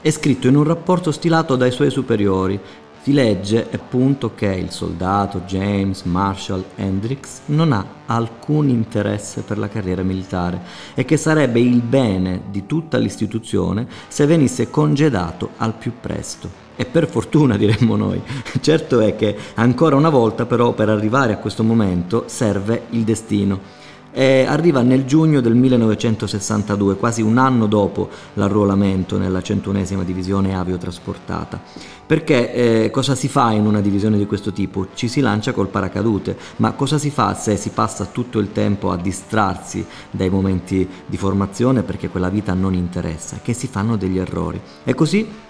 È 0.00 0.10
scritto 0.10 0.46
in 0.46 0.54
un 0.54 0.62
rapporto 0.62 1.10
stilato 1.10 1.56
dai 1.56 1.72
suoi 1.72 1.90
superiori. 1.90 2.58
Si 3.02 3.12
legge 3.12 3.66
appunto 3.68 4.32
che 4.32 4.46
il 4.46 4.70
soldato 4.70 5.40
James 5.40 6.02
Marshall 6.02 6.64
Hendricks 6.76 7.40
non 7.46 7.72
ha 7.72 7.84
alcun 8.06 8.68
interesse 8.68 9.40
per 9.40 9.58
la 9.58 9.68
carriera 9.68 10.04
militare 10.04 10.60
e 10.94 11.04
che 11.04 11.16
sarebbe 11.16 11.58
il 11.58 11.80
bene 11.80 12.42
di 12.48 12.64
tutta 12.64 12.96
l'istituzione 12.96 13.88
se 14.06 14.24
venisse 14.24 14.70
congedato 14.70 15.50
al 15.56 15.74
più 15.74 15.94
presto. 16.00 16.48
E 16.76 16.84
per 16.84 17.08
fortuna 17.08 17.56
diremmo 17.56 17.96
noi. 17.96 18.22
Certo 18.60 19.00
è 19.00 19.16
che 19.16 19.36
ancora 19.54 19.96
una 19.96 20.10
volta 20.10 20.46
però 20.46 20.74
per 20.74 20.90
arrivare 20.90 21.32
a 21.32 21.38
questo 21.38 21.64
momento 21.64 22.24
serve 22.26 22.84
il 22.90 23.02
destino 23.02 23.86
e 24.10 24.44
arriva 24.48 24.82
nel 24.82 25.04
giugno 25.04 25.40
del 25.40 25.54
1962, 25.54 26.96
quasi 26.96 27.22
un 27.22 27.38
anno 27.38 27.66
dopo 27.66 28.08
l'arruolamento 28.34 29.18
nella 29.18 29.42
centunesima 29.42 30.02
divisione 30.02 30.56
aviotrasportata. 30.56 31.60
Perché 32.06 32.52
eh, 32.84 32.90
cosa 32.90 33.14
si 33.14 33.28
fa 33.28 33.52
in 33.52 33.66
una 33.66 33.80
divisione 33.80 34.16
di 34.16 34.26
questo 34.26 34.52
tipo? 34.52 34.88
Ci 34.94 35.08
si 35.08 35.20
lancia 35.20 35.52
col 35.52 35.68
paracadute, 35.68 36.36
ma 36.56 36.72
cosa 36.72 36.96
si 36.96 37.10
fa 37.10 37.34
se 37.34 37.56
si 37.56 37.68
passa 37.68 38.06
tutto 38.06 38.38
il 38.38 38.52
tempo 38.52 38.90
a 38.90 38.96
distrarsi 38.96 39.84
dai 40.10 40.30
momenti 40.30 40.88
di 41.04 41.16
formazione 41.18 41.82
perché 41.82 42.08
quella 42.08 42.30
vita 42.30 42.54
non 42.54 42.72
interessa? 42.72 43.40
Che 43.42 43.52
si 43.52 43.66
fanno 43.66 43.96
degli 43.96 44.18
errori. 44.18 44.60
E 44.84 44.94
così 44.94 45.46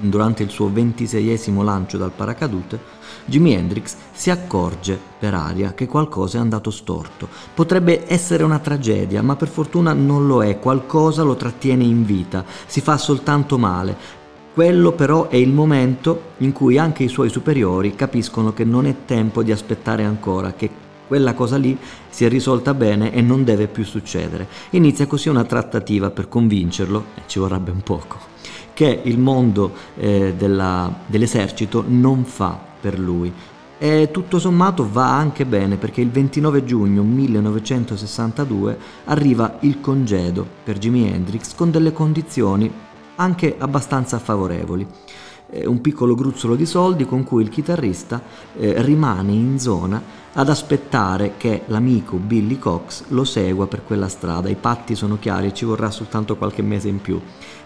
durante 0.00 0.42
il 0.42 0.50
suo 0.50 0.70
ventiseiesimo 0.72 1.62
lancio 1.62 1.98
dal 1.98 2.12
paracadute, 2.12 2.80
Jimi 3.30 3.54
Hendrix 3.54 3.94
si 4.10 4.28
accorge 4.28 4.98
per 5.16 5.34
aria 5.34 5.72
che 5.72 5.86
qualcosa 5.86 6.38
è 6.38 6.40
andato 6.40 6.72
storto. 6.72 7.28
Potrebbe 7.54 8.02
essere 8.12 8.42
una 8.42 8.58
tragedia, 8.58 9.22
ma 9.22 9.36
per 9.36 9.46
fortuna 9.46 9.92
non 9.92 10.26
lo 10.26 10.42
è, 10.42 10.58
qualcosa 10.58 11.22
lo 11.22 11.36
trattiene 11.36 11.84
in 11.84 12.04
vita, 12.04 12.44
si 12.66 12.80
fa 12.80 12.98
soltanto 12.98 13.56
male. 13.56 13.96
Quello 14.52 14.90
però 14.90 15.28
è 15.28 15.36
il 15.36 15.52
momento 15.52 16.22
in 16.38 16.50
cui 16.50 16.76
anche 16.76 17.04
i 17.04 17.08
suoi 17.08 17.28
superiori 17.28 17.94
capiscono 17.94 18.52
che 18.52 18.64
non 18.64 18.84
è 18.84 18.96
tempo 19.06 19.44
di 19.44 19.52
aspettare 19.52 20.02
ancora, 20.02 20.54
che 20.54 20.68
quella 21.06 21.32
cosa 21.32 21.56
lì 21.56 21.78
si 22.08 22.24
è 22.24 22.28
risolta 22.28 22.74
bene 22.74 23.12
e 23.12 23.20
non 23.20 23.44
deve 23.44 23.68
più 23.68 23.84
succedere. 23.84 24.48
Inizia 24.70 25.06
così 25.06 25.28
una 25.28 25.44
trattativa 25.44 26.10
per 26.10 26.28
convincerlo, 26.28 27.04
e 27.14 27.22
ci 27.26 27.38
vorrebbe 27.38 27.70
un 27.70 27.82
poco 27.82 28.18
che 28.74 29.02
il 29.04 29.18
mondo 29.18 29.72
eh, 29.96 30.34
della, 30.36 30.90
dell'esercito 31.06 31.84
non 31.86 32.24
fa 32.24 32.69
per 32.80 32.98
lui. 32.98 33.32
E 33.82 34.10
tutto 34.10 34.38
sommato 34.38 34.86
va 34.90 35.16
anche 35.16 35.46
bene 35.46 35.76
perché 35.76 36.02
il 36.02 36.10
29 36.10 36.64
giugno 36.64 37.02
1962 37.02 38.78
arriva 39.04 39.56
il 39.60 39.80
congedo 39.80 40.46
per 40.62 40.76
Jimi 40.76 41.10
Hendrix 41.10 41.54
con 41.54 41.70
delle 41.70 41.92
condizioni 41.92 42.70
anche 43.16 43.56
abbastanza 43.58 44.18
favorevoli. 44.18 44.86
Un 45.64 45.80
piccolo 45.80 46.14
gruzzolo 46.14 46.54
di 46.54 46.66
soldi 46.66 47.06
con 47.06 47.24
cui 47.24 47.42
il 47.42 47.48
chitarrista 47.48 48.22
eh, 48.56 48.82
rimane 48.82 49.32
in 49.32 49.58
zona 49.58 50.00
ad 50.34 50.48
aspettare 50.48 51.34
che 51.36 51.62
l'amico 51.66 52.18
Billy 52.18 52.56
Cox 52.58 53.04
lo 53.08 53.24
segua 53.24 53.66
per 53.66 53.82
quella 53.84 54.08
strada. 54.08 54.48
I 54.48 54.54
patti 54.54 54.94
sono 54.94 55.18
chiari 55.18 55.52
ci 55.52 55.64
vorrà 55.64 55.90
soltanto 55.90 56.36
qualche 56.36 56.62
mese 56.62 56.88
in 56.88 57.00
più. 57.00 57.20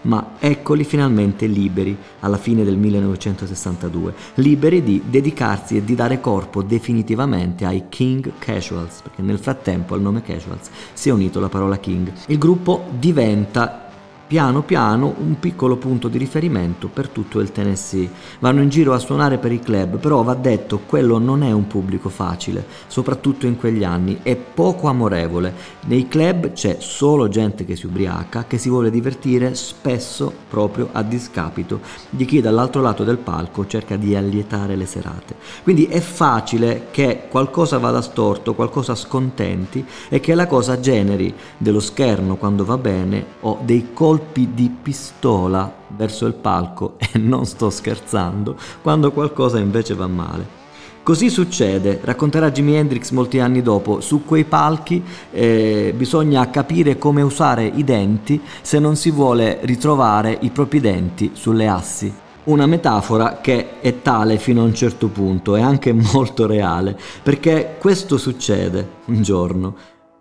Ma 0.05 0.33
eccoli 0.39 0.83
finalmente 0.83 1.45
liberi 1.47 1.97
alla 2.19 2.37
fine 2.37 2.63
del 2.63 2.77
1962, 2.77 4.13
liberi 4.35 4.83
di 4.83 5.01
dedicarsi 5.07 5.77
e 5.77 5.83
di 5.83 5.95
dare 5.95 6.19
corpo 6.19 6.61
definitivamente 6.61 7.65
ai 7.65 7.85
King 7.89 8.33
Casuals, 8.37 9.01
perché 9.01 9.21
nel 9.21 9.39
frattempo 9.39 9.95
al 9.95 10.01
nome 10.01 10.21
Casuals 10.21 10.69
si 10.93 11.09
è 11.09 11.11
unito 11.11 11.39
la 11.39 11.49
parola 11.49 11.77
King. 11.77 12.11
Il 12.27 12.37
gruppo 12.37 12.85
diventa 12.97 13.84
piano 14.27 14.63
piano 14.63 15.13
un 15.19 15.39
piccolo 15.39 15.77
punto 15.77 16.07
di 16.07 16.17
riferimento 16.17 16.87
per 16.87 17.09
tutto 17.09 17.39
il 17.39 17.51
Tennessee. 17.51 18.09
Vanno 18.39 18.61
in 18.61 18.69
giro 18.69 18.93
a 18.93 18.99
suonare 18.99 19.37
per 19.37 19.51
i 19.51 19.59
club, 19.59 19.97
però 19.97 20.23
va 20.23 20.33
detto 20.33 20.79
quello 20.85 21.19
non 21.19 21.43
è 21.43 21.51
un 21.51 21.67
pubblico 21.67 22.09
facile, 22.09 22.65
soprattutto 22.87 23.45
in 23.45 23.55
quegli 23.55 23.83
anni, 23.83 24.19
è 24.23 24.35
poco 24.35 24.87
amorevole. 24.87 25.53
Nei 25.85 26.07
club 26.07 26.53
c'è 26.53 26.77
solo 26.79 27.27
gente 27.27 27.65
che 27.65 27.75
si 27.75 27.85
ubriaca, 27.85 28.45
che 28.47 28.57
si 28.57 28.69
vuole 28.69 28.89
divertire, 28.89 29.53
spesso 29.53 30.33
proprio 30.49 30.89
a 30.91 31.03
discapito 31.03 31.81
di 32.09 32.25
chi 32.25 32.41
dall'altro 32.41 32.81
lato 32.81 33.03
del 33.03 33.17
palco 33.17 33.67
cerca 33.67 33.95
di 33.95 34.15
allietare 34.15 34.75
le 34.75 34.87
serate. 34.87 35.35
Quindi 35.61 35.85
è 35.85 35.99
facile 35.99 36.87
che 36.89 37.27
qualcosa 37.29 37.77
vada 37.77 38.01
storto, 38.01 38.55
qualcosa 38.55 38.95
scontenti 38.95 39.85
e 40.09 40.19
che 40.19 40.33
la 40.33 40.47
cosa 40.47 40.79
generi 40.79 41.33
dello 41.57 41.79
scherno 41.79 42.37
quando 42.37 42.65
va 42.65 42.77
bene 42.77 43.25
o 43.41 43.59
dei 43.61 43.93
colpi 43.93 44.13
colpi 44.15 44.51
di 44.53 44.73
pistola 44.81 45.69
verso 45.89 46.25
il 46.25 46.35
palco 46.35 46.95
e 47.11 47.17
non 47.17 47.45
sto 47.45 47.69
scherzando, 47.69 48.55
quando 48.81 49.11
qualcosa 49.11 49.59
invece 49.59 49.93
va 49.93 50.07
male. 50.07 50.63
Così 51.03 51.29
succede, 51.29 51.99
racconterà 52.01 52.49
Jimi 52.49 52.75
Hendrix 52.75 53.11
molti 53.11 53.39
anni 53.39 53.61
dopo, 53.61 53.99
su 53.99 54.23
quei 54.23 54.45
palchi 54.45 55.03
eh, 55.31 55.93
bisogna 55.95 56.49
capire 56.49 56.97
come 56.97 57.21
usare 57.21 57.65
i 57.65 57.83
denti 57.83 58.41
se 58.61 58.79
non 58.79 58.95
si 58.95 59.11
vuole 59.11 59.59
ritrovare 59.63 60.35
i 60.41 60.49
propri 60.49 60.79
denti 60.79 61.31
sulle 61.33 61.67
assi. 61.67 62.11
Una 62.45 62.65
metafora 62.65 63.39
che 63.41 63.81
è 63.81 64.01
tale 64.01 64.37
fino 64.37 64.61
a 64.61 64.65
un 64.65 64.73
certo 64.73 65.09
punto, 65.09 65.55
è 65.55 65.61
anche 65.61 65.91
molto 66.13 66.47
reale, 66.47 66.97
perché 67.21 67.75
questo 67.79 68.17
succede 68.17 68.87
un 69.05 69.21
giorno. 69.21 69.75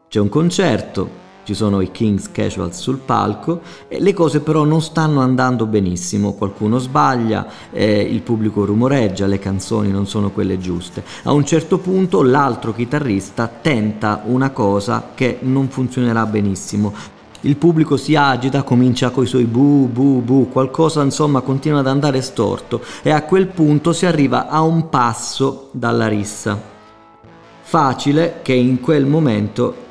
C'è 0.08 0.20
un 0.20 0.28
concerto, 0.28 1.22
ci 1.44 1.54
sono 1.54 1.80
i 1.80 1.90
Kings 1.90 2.30
Casuals 2.32 2.80
sul 2.80 2.98
palco 2.98 3.60
e 3.86 4.00
le 4.00 4.12
cose 4.12 4.40
però 4.40 4.64
non 4.64 4.82
stanno 4.82 5.20
andando 5.20 5.66
benissimo, 5.66 6.32
qualcuno 6.32 6.78
sbaglia, 6.78 7.46
eh, 7.70 8.00
il 8.00 8.22
pubblico 8.22 8.64
rumoreggia, 8.64 9.26
le 9.26 9.38
canzoni 9.38 9.90
non 9.90 10.06
sono 10.06 10.30
quelle 10.30 10.58
giuste. 10.58 11.04
A 11.24 11.32
un 11.32 11.44
certo 11.44 11.78
punto 11.78 12.22
l'altro 12.22 12.74
chitarrista 12.74 13.46
tenta 13.46 14.22
una 14.24 14.50
cosa 14.50 15.10
che 15.14 15.38
non 15.42 15.68
funzionerà 15.68 16.24
benissimo. 16.26 16.92
Il 17.42 17.56
pubblico 17.56 17.98
si 17.98 18.16
agita, 18.16 18.62
comincia 18.62 19.10
con 19.10 19.24
i 19.24 19.26
suoi 19.26 19.44
bu 19.44 19.86
bu 19.92 20.22
bu, 20.22 20.48
qualcosa 20.50 21.02
insomma 21.02 21.42
continua 21.42 21.80
ad 21.80 21.86
andare 21.86 22.22
storto 22.22 22.80
e 23.02 23.10
a 23.10 23.22
quel 23.22 23.48
punto 23.48 23.92
si 23.92 24.06
arriva 24.06 24.48
a 24.48 24.62
un 24.62 24.88
passo 24.88 25.68
dalla 25.72 26.08
rissa. 26.08 26.72
Facile 27.60 28.40
che 28.42 28.54
in 28.54 28.80
quel 28.80 29.04
momento 29.04 29.83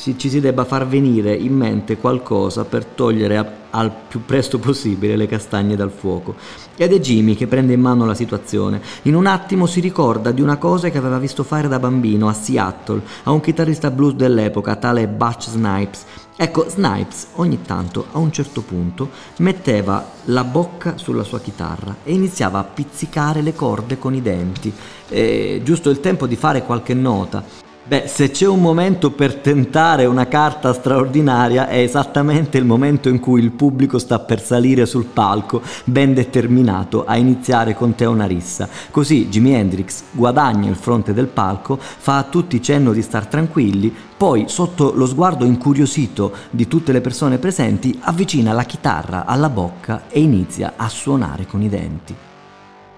ci, 0.00 0.16
ci 0.16 0.30
si 0.30 0.40
debba 0.40 0.64
far 0.64 0.86
venire 0.86 1.34
in 1.34 1.54
mente 1.54 1.98
qualcosa 1.98 2.64
per 2.64 2.86
togliere 2.86 3.36
a, 3.36 3.46
al 3.70 3.92
più 4.08 4.24
presto 4.24 4.58
possibile 4.58 5.14
le 5.14 5.26
castagne 5.26 5.76
dal 5.76 5.90
fuoco. 5.90 6.34
Ed 6.76 6.94
è 6.94 6.98
Jimmy 6.98 7.34
che 7.34 7.46
prende 7.46 7.74
in 7.74 7.80
mano 7.80 8.06
la 8.06 8.14
situazione. 8.14 8.80
In 9.02 9.14
un 9.14 9.26
attimo 9.26 9.66
si 9.66 9.80
ricorda 9.80 10.30
di 10.30 10.40
una 10.40 10.56
cosa 10.56 10.88
che 10.88 10.96
aveva 10.96 11.18
visto 11.18 11.42
fare 11.42 11.68
da 11.68 11.78
bambino 11.78 12.28
a 12.28 12.32
Seattle, 12.32 13.02
a 13.24 13.30
un 13.30 13.40
chitarrista 13.40 13.90
blues 13.90 14.14
dell'epoca, 14.14 14.76
tale 14.76 15.06
Butch 15.06 15.50
Snipes. 15.50 16.04
Ecco, 16.34 16.66
Snipes 16.66 17.26
ogni 17.34 17.60
tanto, 17.60 18.06
a 18.12 18.18
un 18.18 18.32
certo 18.32 18.62
punto, 18.62 19.10
metteva 19.38 20.12
la 20.24 20.44
bocca 20.44 20.96
sulla 20.96 21.24
sua 21.24 21.40
chitarra 21.40 21.96
e 22.02 22.14
iniziava 22.14 22.58
a 22.58 22.64
pizzicare 22.64 23.42
le 23.42 23.54
corde 23.54 23.98
con 23.98 24.14
i 24.14 24.22
denti, 24.22 24.72
eh, 25.10 25.60
giusto 25.62 25.90
il 25.90 26.00
tempo 26.00 26.26
di 26.26 26.36
fare 26.36 26.64
qualche 26.64 26.94
nota. 26.94 27.68
Beh, 27.90 28.06
se 28.06 28.30
c'è 28.30 28.46
un 28.46 28.60
momento 28.60 29.10
per 29.10 29.34
tentare 29.34 30.04
una 30.04 30.28
carta 30.28 30.72
straordinaria 30.72 31.66
è 31.66 31.78
esattamente 31.78 32.56
il 32.56 32.64
momento 32.64 33.08
in 33.08 33.18
cui 33.18 33.42
il 33.42 33.50
pubblico 33.50 33.98
sta 33.98 34.20
per 34.20 34.40
salire 34.40 34.86
sul 34.86 35.06
palco, 35.06 35.60
ben 35.82 36.14
determinato 36.14 37.04
a 37.04 37.16
iniziare 37.16 37.74
con 37.74 37.96
te 37.96 38.04
una 38.04 38.26
rissa. 38.26 38.68
Così 38.92 39.26
Jimi 39.28 39.54
Hendrix 39.54 40.04
guadagna 40.12 40.70
il 40.70 40.76
fronte 40.76 41.12
del 41.12 41.26
palco, 41.26 41.80
fa 41.80 42.18
a 42.18 42.22
tutti 42.22 42.62
cenno 42.62 42.92
di 42.92 43.02
star 43.02 43.26
tranquilli, 43.26 43.92
poi 44.16 44.44
sotto 44.46 44.92
lo 44.94 45.06
sguardo 45.06 45.44
incuriosito 45.44 46.32
di 46.50 46.68
tutte 46.68 46.92
le 46.92 47.00
persone 47.00 47.38
presenti 47.38 47.98
avvicina 48.02 48.52
la 48.52 48.62
chitarra 48.62 49.24
alla 49.24 49.48
bocca 49.48 50.02
e 50.10 50.20
inizia 50.20 50.74
a 50.76 50.88
suonare 50.88 51.44
con 51.44 51.60
i 51.60 51.68
denti. 51.68 52.14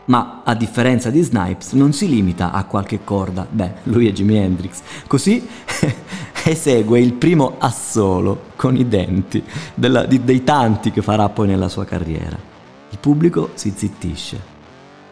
Ma 0.07 0.43
a 0.45 0.55
differenza 0.55 1.11
di 1.11 1.23
Snipes 1.23 1.73
non 1.73 1.93
si 1.93 2.09
limita 2.09 2.51
a 2.53 2.65
qualche 2.65 3.05
corda, 3.05 3.47
beh, 3.49 3.73
lui 3.85 4.09
è 4.09 4.13
Jimi 4.13 4.37
Hendrix, 4.37 4.81
così 5.07 5.47
esegue 6.45 7.01
il 7.01 7.13
primo 7.13 7.55
assolo 7.59 8.47
con 8.57 8.77
i 8.77 8.89
denti 8.89 9.43
della, 9.75 10.05
di, 10.05 10.25
dei 10.25 10.43
tanti 10.43 10.91
che 10.91 11.03
farà 11.03 11.29
poi 11.29 11.47
nella 11.47 11.69
sua 11.69 11.85
carriera. 11.85 12.37
Il 12.91 12.99
pubblico 12.99 13.51
si 13.55 13.73
zittisce, 13.75 14.41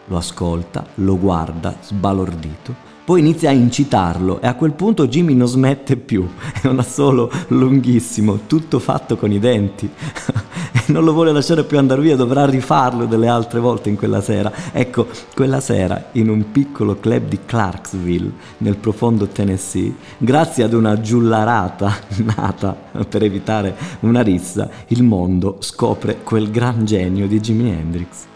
lo 0.06 0.16
ascolta, 0.16 0.84
lo 0.94 1.18
guarda 1.18 1.76
sbalordito 1.80 2.89
poi 3.10 3.18
inizia 3.18 3.50
a 3.50 3.52
incitarlo 3.52 4.40
e 4.40 4.46
a 4.46 4.54
quel 4.54 4.70
punto 4.70 5.08
Jimmy 5.08 5.34
non 5.34 5.48
smette 5.48 5.96
più. 5.96 6.28
È 6.62 6.68
un 6.68 6.78
assolo 6.78 7.28
lunghissimo, 7.48 8.42
tutto 8.46 8.78
fatto 8.78 9.16
con 9.16 9.32
i 9.32 9.40
denti. 9.40 9.90
non 10.86 11.02
lo 11.02 11.12
vuole 11.12 11.32
lasciare 11.32 11.64
più 11.64 11.76
andare 11.76 12.02
via, 12.02 12.14
dovrà 12.14 12.46
rifarlo 12.46 13.06
delle 13.06 13.26
altre 13.26 13.58
volte 13.58 13.88
in 13.88 13.96
quella 13.96 14.20
sera. 14.20 14.52
Ecco, 14.70 15.08
quella 15.34 15.58
sera, 15.58 16.10
in 16.12 16.28
un 16.28 16.52
piccolo 16.52 17.00
club 17.00 17.26
di 17.26 17.40
Clarksville, 17.44 18.30
nel 18.58 18.76
profondo 18.76 19.26
Tennessee, 19.26 19.92
grazie 20.16 20.62
ad 20.62 20.72
una 20.72 21.00
giullarata 21.00 21.92
nata 22.36 22.76
per 23.08 23.24
evitare 23.24 23.74
una 24.02 24.20
rissa, 24.20 24.70
il 24.86 25.02
mondo 25.02 25.56
scopre 25.58 26.18
quel 26.22 26.48
gran 26.52 26.84
genio 26.84 27.26
di 27.26 27.40
Jimi 27.40 27.70
Hendrix. 27.70 28.28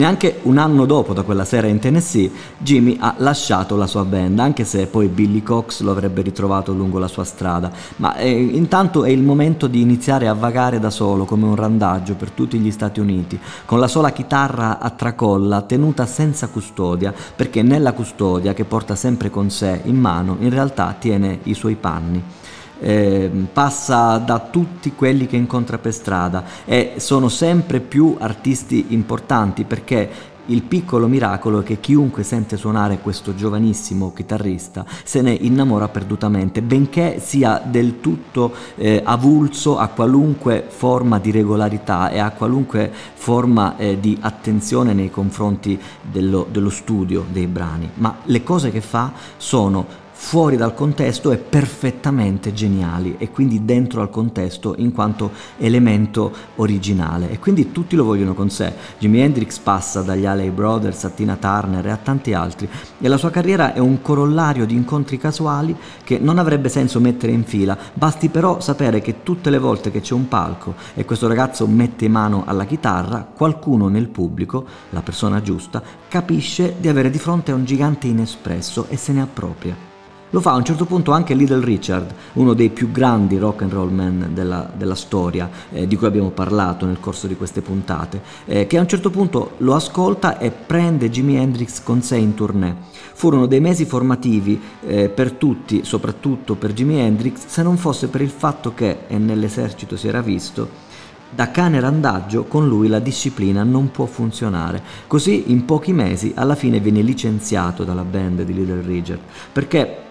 Neanche 0.00 0.38
un 0.44 0.56
anno 0.56 0.86
dopo 0.86 1.12
da 1.12 1.24
quella 1.24 1.44
sera 1.44 1.66
in 1.66 1.78
Tennessee, 1.78 2.30
Jimmy 2.56 2.96
ha 2.98 3.16
lasciato 3.18 3.76
la 3.76 3.86
sua 3.86 4.02
band, 4.06 4.38
anche 4.38 4.64
se 4.64 4.86
poi 4.86 5.08
Billy 5.08 5.42
Cox 5.42 5.82
lo 5.82 5.90
avrebbe 5.90 6.22
ritrovato 6.22 6.72
lungo 6.72 6.98
la 6.98 7.06
sua 7.06 7.24
strada. 7.24 7.70
Ma 7.96 8.16
eh, 8.16 8.30
intanto 8.30 9.04
è 9.04 9.10
il 9.10 9.20
momento 9.22 9.66
di 9.66 9.82
iniziare 9.82 10.26
a 10.26 10.32
vagare 10.32 10.78
da 10.78 10.88
solo 10.88 11.26
come 11.26 11.44
un 11.44 11.54
randaggio 11.54 12.14
per 12.14 12.30
tutti 12.30 12.56
gli 12.56 12.70
Stati 12.70 12.98
Uniti, 12.98 13.38
con 13.66 13.78
la 13.78 13.88
sola 13.88 14.10
chitarra 14.10 14.78
a 14.78 14.88
tracolla 14.88 15.60
tenuta 15.60 16.06
senza 16.06 16.48
custodia, 16.48 17.12
perché 17.36 17.60
nella 17.60 17.92
custodia 17.92 18.54
che 18.54 18.64
porta 18.64 18.94
sempre 18.94 19.28
con 19.28 19.50
sé 19.50 19.82
in 19.84 20.00
mano 20.00 20.38
in 20.40 20.48
realtà 20.48 20.96
tiene 20.98 21.40
i 21.42 21.52
suoi 21.52 21.74
panni 21.74 22.39
eh, 22.80 23.30
passa 23.52 24.18
da 24.18 24.38
tutti 24.38 24.92
quelli 24.92 25.26
che 25.26 25.36
incontra 25.36 25.78
per 25.78 25.92
strada 25.92 26.44
e 26.64 26.94
sono 26.96 27.28
sempre 27.28 27.80
più 27.80 28.16
artisti 28.18 28.86
importanti 28.88 29.64
perché 29.64 30.30
il 30.50 30.62
piccolo 30.62 31.06
miracolo 31.06 31.60
è 31.60 31.62
che 31.62 31.78
chiunque 31.78 32.22
sente 32.22 32.56
suonare 32.56 32.98
questo 32.98 33.34
giovanissimo 33.34 34.12
chitarrista 34.12 34.84
se 35.04 35.22
ne 35.22 35.32
innamora 35.32 35.88
perdutamente, 35.88 36.60
benché 36.60 37.20
sia 37.20 37.62
del 37.64 38.00
tutto 38.00 38.52
eh, 38.74 39.00
avulso 39.04 39.78
a 39.78 39.88
qualunque 39.88 40.64
forma 40.66 41.18
di 41.18 41.30
regolarità 41.30 42.10
e 42.10 42.18
a 42.18 42.30
qualunque 42.30 42.90
forma 43.14 43.76
eh, 43.76 44.00
di 44.00 44.16
attenzione 44.20 44.92
nei 44.92 45.10
confronti 45.10 45.78
dello, 46.02 46.46
dello 46.50 46.70
studio 46.70 47.24
dei 47.30 47.46
brani. 47.46 47.88
Ma 47.94 48.16
le 48.24 48.42
cose 48.42 48.70
che 48.70 48.80
fa 48.80 49.12
sono 49.36 50.08
fuori 50.22 50.56
dal 50.56 50.74
contesto 50.74 51.32
e 51.32 51.38
perfettamente 51.38 52.52
geniali 52.52 53.16
e 53.18 53.30
quindi 53.30 53.64
dentro 53.64 54.02
al 54.02 54.10
contesto 54.10 54.74
in 54.76 54.92
quanto 54.92 55.32
elemento 55.56 56.30
originale 56.56 57.30
e 57.30 57.38
quindi 57.38 57.72
tutti 57.72 57.96
lo 57.96 58.04
vogliono 58.04 58.34
con 58.34 58.50
sé. 58.50 58.72
Jimi 58.98 59.20
Hendrix 59.20 59.58
passa 59.58 60.02
dagli 60.02 60.26
Alley 60.26 60.50
Brothers 60.50 61.04
a 61.04 61.08
Tina 61.08 61.36
Turner 61.36 61.84
e 61.86 61.90
a 61.90 61.96
tanti 61.96 62.34
altri 62.34 62.68
e 63.00 63.08
la 63.08 63.16
sua 63.16 63.30
carriera 63.30 63.72
è 63.72 63.78
un 63.78 64.02
corollario 64.02 64.66
di 64.66 64.74
incontri 64.74 65.18
casuali 65.18 65.74
che 66.04 66.18
non 66.18 66.38
avrebbe 66.38 66.68
senso 66.68 67.00
mettere 67.00 67.32
in 67.32 67.42
fila, 67.42 67.76
basti 67.94 68.28
però 68.28 68.60
sapere 68.60 69.00
che 69.00 69.22
tutte 69.24 69.48
le 69.50 69.58
volte 69.58 69.90
che 69.90 70.02
c'è 70.02 70.14
un 70.14 70.28
palco 70.28 70.74
e 70.94 71.06
questo 71.06 71.28
ragazzo 71.28 71.66
mette 71.66 72.08
mano 72.08 72.44
alla 72.46 72.66
chitarra, 72.66 73.26
qualcuno 73.34 73.88
nel 73.88 74.08
pubblico, 74.08 74.66
la 74.90 75.00
persona 75.00 75.40
giusta, 75.40 75.82
capisce 76.08 76.76
di 76.78 76.88
avere 76.88 77.10
di 77.10 77.18
fronte 77.18 77.52
a 77.52 77.54
un 77.54 77.64
gigante 77.64 78.06
inespresso 78.06 78.84
e 78.90 78.96
se 78.96 79.12
ne 79.12 79.22
appropria. 79.22 79.89
Lo 80.32 80.40
fa 80.40 80.52
a 80.52 80.56
un 80.56 80.64
certo 80.64 80.84
punto 80.84 81.10
anche 81.10 81.34
Little 81.34 81.64
Richard, 81.64 82.14
uno 82.34 82.54
dei 82.54 82.70
più 82.70 82.92
grandi 82.92 83.36
rock 83.36 83.62
and 83.62 83.72
roll 83.72 83.90
man 83.90 84.30
della, 84.32 84.70
della 84.76 84.94
storia, 84.94 85.50
eh, 85.72 85.88
di 85.88 85.96
cui 85.96 86.06
abbiamo 86.06 86.30
parlato 86.30 86.86
nel 86.86 87.00
corso 87.00 87.26
di 87.26 87.34
queste 87.34 87.62
puntate, 87.62 88.22
eh, 88.44 88.68
che 88.68 88.78
a 88.78 88.80
un 88.80 88.86
certo 88.86 89.10
punto 89.10 89.54
lo 89.56 89.74
ascolta 89.74 90.38
e 90.38 90.52
prende 90.52 91.10
Jimi 91.10 91.34
Hendrix 91.34 91.82
con 91.82 92.00
sé 92.00 92.16
in 92.18 92.34
tournée. 92.34 92.76
Furono 93.12 93.46
dei 93.46 93.58
mesi 93.58 93.84
formativi 93.86 94.60
eh, 94.86 95.08
per 95.08 95.32
tutti, 95.32 95.84
soprattutto 95.84 96.54
per 96.54 96.74
Jimi 96.74 97.00
Hendrix, 97.00 97.46
se 97.46 97.64
non 97.64 97.76
fosse 97.76 98.06
per 98.06 98.20
il 98.20 98.30
fatto 98.30 98.72
che, 98.72 98.98
e 99.08 99.18
nell'esercito 99.18 99.96
si 99.96 100.06
era 100.06 100.20
visto, 100.20 100.88
da 101.28 101.50
cane 101.50 101.80
randaggio 101.80 102.44
con 102.44 102.68
lui 102.68 102.86
la 102.86 103.00
disciplina 103.00 103.64
non 103.64 103.90
può 103.90 104.06
funzionare. 104.06 104.80
Così 105.08 105.50
in 105.50 105.64
pochi 105.64 105.92
mesi 105.92 106.32
alla 106.36 106.54
fine 106.54 106.78
viene 106.78 107.02
licenziato 107.02 107.82
dalla 107.82 108.04
band 108.04 108.42
di 108.42 108.54
Little 108.54 108.82
Richard 108.82 109.20
perché 109.52 110.08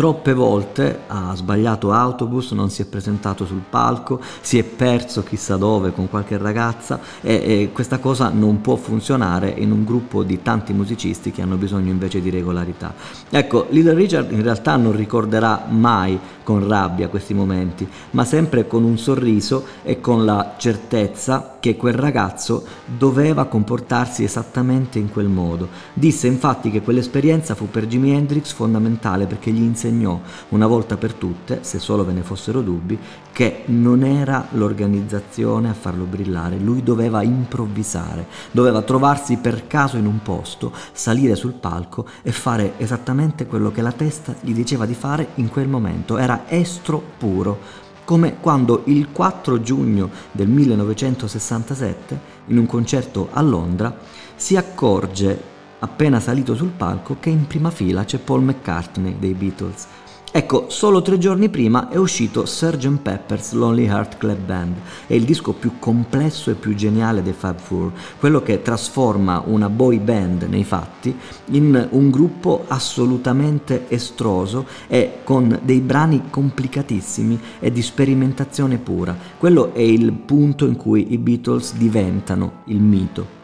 Troppe 0.00 0.32
volte 0.32 1.00
ha 1.08 1.34
sbagliato 1.34 1.92
autobus, 1.92 2.52
non 2.52 2.70
si 2.70 2.80
è 2.80 2.86
presentato 2.86 3.44
sul 3.44 3.60
palco, 3.68 4.18
si 4.40 4.58
è 4.58 4.64
perso 4.64 5.22
chissà 5.22 5.58
dove 5.58 5.92
con 5.92 6.08
qualche 6.08 6.38
ragazza 6.38 6.98
e, 7.20 7.34
e, 7.34 7.70
questa 7.70 7.98
cosa 7.98 8.30
non 8.30 8.62
può 8.62 8.76
funzionare 8.76 9.50
in 9.50 9.70
un 9.70 9.84
gruppo 9.84 10.22
di 10.22 10.40
tanti 10.40 10.72
musicisti 10.72 11.32
che 11.32 11.42
hanno 11.42 11.56
bisogno 11.56 11.90
invece 11.90 12.22
di 12.22 12.30
regolarità. 12.30 12.94
Ecco, 13.28 13.66
Little 13.68 13.92
Richard 13.92 14.32
in 14.32 14.42
realtà 14.42 14.76
non 14.76 14.96
ricorderà 14.96 15.66
mai 15.68 16.18
con 16.50 16.66
rabbia 16.66 17.06
questi 17.06 17.32
momenti, 17.32 17.88
ma 18.10 18.24
sempre 18.24 18.66
con 18.66 18.82
un 18.82 18.98
sorriso 18.98 19.64
e 19.84 20.00
con 20.00 20.24
la 20.24 20.54
certezza 20.58 21.58
che 21.60 21.76
quel 21.76 21.92
ragazzo 21.92 22.64
doveva 22.84 23.44
comportarsi 23.44 24.24
esattamente 24.24 24.98
in 24.98 25.10
quel 25.10 25.28
modo. 25.28 25.68
Disse 25.92 26.26
infatti 26.26 26.72
che 26.72 26.80
quell'esperienza 26.80 27.54
fu 27.54 27.68
per 27.70 27.86
Jimi 27.86 28.10
Hendrix 28.12 28.52
fondamentale 28.52 29.26
perché 29.26 29.52
gli 29.52 29.62
insegnò 29.62 30.18
una 30.48 30.66
volta 30.66 30.96
per 30.96 31.12
tutte, 31.12 31.60
se 31.60 31.78
solo 31.78 32.04
ve 32.04 32.14
ne 32.14 32.22
fossero 32.22 32.62
dubbi, 32.62 32.98
che 33.30 33.62
non 33.66 34.02
era 34.02 34.48
l'organizzazione 34.50 35.68
a 35.68 35.74
farlo 35.74 36.04
brillare, 36.04 36.58
lui 36.58 36.82
doveva 36.82 37.22
improvvisare, 37.22 38.26
doveva 38.50 38.82
trovarsi 38.82 39.36
per 39.36 39.68
caso 39.68 39.96
in 39.98 40.06
un 40.06 40.20
posto, 40.22 40.72
salire 40.92 41.36
sul 41.36 41.52
palco 41.52 42.06
e 42.22 42.32
fare 42.32 42.72
esattamente 42.78 43.46
quello 43.46 43.70
che 43.70 43.82
la 43.82 43.92
testa 43.92 44.34
gli 44.40 44.52
diceva 44.52 44.84
di 44.84 44.94
fare 44.94 45.28
in 45.36 45.48
quel 45.48 45.68
momento, 45.68 46.18
era 46.18 46.39
estro 46.48 47.02
puro 47.18 47.88
come 48.10 48.38
quando 48.40 48.82
il 48.86 49.12
4 49.12 49.60
giugno 49.60 50.10
del 50.32 50.48
1967, 50.48 52.20
in 52.46 52.58
un 52.58 52.66
concerto 52.66 53.28
a 53.30 53.40
Londra, 53.40 53.96
si 54.34 54.56
accorge, 54.56 55.40
appena 55.78 56.18
salito 56.18 56.56
sul 56.56 56.70
palco, 56.70 57.18
che 57.20 57.30
in 57.30 57.46
prima 57.46 57.70
fila 57.70 58.04
c'è 58.04 58.18
Paul 58.18 58.42
McCartney 58.42 59.16
dei 59.16 59.34
Beatles 59.34 59.86
Ecco, 60.32 60.66
solo 60.68 61.02
tre 61.02 61.18
giorni 61.18 61.48
prima 61.48 61.88
è 61.88 61.96
uscito 61.96 62.46
Sgt. 62.46 62.98
Pepper's 63.02 63.50
Lonely 63.50 63.86
Heart 63.86 64.16
Club 64.16 64.38
Band, 64.38 64.76
è 65.08 65.14
il 65.14 65.24
disco 65.24 65.52
più 65.52 65.80
complesso 65.80 66.52
e 66.52 66.54
più 66.54 66.72
geniale 66.76 67.20
dei 67.20 67.32
Fab 67.32 67.58
Four, 67.58 67.90
quello 68.16 68.40
che 68.40 68.62
trasforma 68.62 69.42
una 69.44 69.68
boy 69.68 69.98
band 69.98 70.42
nei 70.42 70.62
fatti 70.62 71.12
in 71.46 71.88
un 71.90 72.10
gruppo 72.10 72.64
assolutamente 72.68 73.86
estroso 73.88 74.66
e 74.86 75.18
con 75.24 75.58
dei 75.64 75.80
brani 75.80 76.22
complicatissimi 76.30 77.40
e 77.58 77.72
di 77.72 77.82
sperimentazione 77.82 78.78
pura. 78.78 79.16
Quello 79.36 79.74
è 79.74 79.80
il 79.80 80.12
punto 80.12 80.64
in 80.64 80.76
cui 80.76 81.12
i 81.12 81.18
Beatles 81.18 81.74
diventano 81.74 82.62
il 82.66 82.80
mito. 82.80 83.38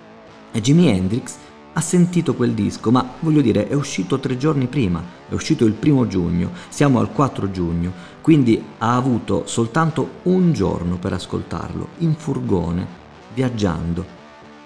E 0.52 0.60
Jimi 0.60 0.88
Hendrix 0.88 1.34
ha 1.76 1.80
sentito 1.82 2.34
quel 2.34 2.52
disco, 2.52 2.90
ma 2.90 3.06
voglio 3.20 3.42
dire, 3.42 3.68
è 3.68 3.74
uscito 3.74 4.18
tre 4.18 4.38
giorni 4.38 4.66
prima, 4.66 5.02
è 5.28 5.34
uscito 5.34 5.66
il 5.66 5.74
primo 5.74 6.06
giugno, 6.06 6.52
siamo 6.70 7.00
al 7.00 7.12
4 7.12 7.50
giugno, 7.50 7.92
quindi 8.22 8.64
ha 8.78 8.96
avuto 8.96 9.42
soltanto 9.44 10.20
un 10.22 10.54
giorno 10.54 10.96
per 10.96 11.12
ascoltarlo, 11.12 11.88
in 11.98 12.14
furgone, 12.14 12.86
viaggiando. 13.34 14.04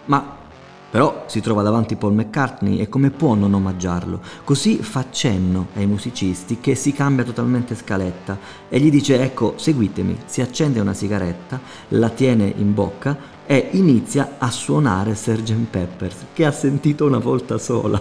Ma 0.05 0.39
Però 0.91 1.23
si 1.29 1.41
trova 1.41 1.63
davanti 1.63 1.95
Paul 1.95 2.15
McCartney 2.15 2.79
e 2.79 2.89
come 2.89 3.11
può 3.11 3.35
non 3.35 3.55
omaggiarlo? 3.55 4.21
Così 4.43 4.79
fa 4.79 5.07
cenno 5.09 5.69
ai 5.75 5.87
musicisti 5.87 6.59
che 6.59 6.75
si 6.75 6.93
cambia 6.93 7.23
totalmente 7.23 7.77
scaletta 7.77 8.37
e 8.69 8.81
gli 8.81 8.91
dice 8.91 9.23
ecco 9.23 9.55
seguitemi, 9.57 10.19
si 10.25 10.41
accende 10.41 10.81
una 10.81 10.93
sigaretta, 10.93 11.61
la 11.91 12.09
tiene 12.09 12.53
in 12.57 12.75
bocca 12.75 13.17
e 13.51 13.71
inizia 13.73 14.37
a 14.39 14.49
suonare 14.49 15.17
Sgt. 15.17 15.67
Peppers 15.69 16.27
che 16.33 16.45
ha 16.45 16.53
sentito 16.53 17.05
una 17.05 17.19
volta 17.19 17.59
sola. 17.59 18.01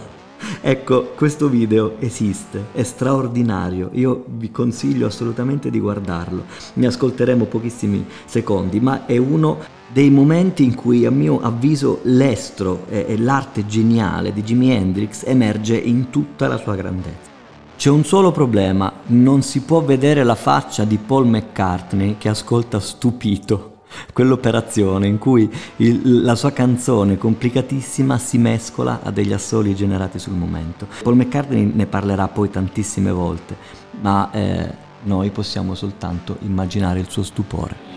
Ecco, 0.62 1.14
questo 1.16 1.50
video 1.50 1.96
esiste, 1.98 2.66
è 2.72 2.84
straordinario, 2.84 3.90
io 3.94 4.26
vi 4.28 4.52
consiglio 4.52 5.08
assolutamente 5.08 5.72
di 5.72 5.80
guardarlo. 5.80 6.44
Ne 6.74 6.86
ascolteremo 6.86 7.46
pochissimi 7.46 8.06
secondi, 8.26 8.80
ma 8.80 9.08
è 9.08 9.18
uno 9.18 9.58
dei 9.92 10.12
momenti 10.12 10.64
in 10.64 10.76
cui 10.76 11.08
a 11.08 11.10
mio 11.10 11.42
avviso 11.42 12.02
l'estro 12.04 12.86
e, 12.88 13.18
l'arte 13.18 13.66
geniale 13.66 14.32
di 14.32 14.44
Jimi 14.44 14.70
Hendrix 14.70 15.24
emerge 15.26 15.76
in 15.76 16.12
tutta 16.12 16.48
la 16.48 16.58
sua 16.58 16.76
grandezza. 16.76 17.28
C'è 17.76 17.90
un 17.90 18.06
solo 18.06 18.32
problema, 18.32 18.94
non 19.08 19.42
si 19.42 19.62
può 19.62 19.82
vedere 19.82 20.24
la 20.24 20.36
faccia 20.36 20.84
di 20.84 20.98
Paul 20.98 21.26
McCartney 21.26 22.18
che 22.20 22.30
ascolta 22.30 22.80
stupito 22.80 23.78
quell'operazione 24.13 25.08
in 25.08 25.17
cui 25.17 25.49
il, 25.78 26.23
la 26.23 26.36
sua 26.36 26.52
canzone 26.52 27.17
complicatissima 27.17 28.17
si 28.17 28.38
mescola 28.38 29.02
a 29.04 29.12
degli 29.12 29.34
assoli 29.34 29.75
generati 29.75 30.19
sul 30.19 30.34
momento. 30.34 30.88
Paul 31.04 31.15
McCartney 31.15 31.71
ne 31.73 31.86
parlerà 31.86 32.28
poi 32.28 32.49
tantissime 32.49 33.12
volte, 33.12 33.56
ma 34.02 34.30
eh, 34.32 34.88
noi 35.04 35.30
possiamo 35.30 35.75
soltanto 35.75 36.38
immaginare 36.41 36.99
il 36.99 37.10
suo 37.10 37.23
stupore. 37.23 37.88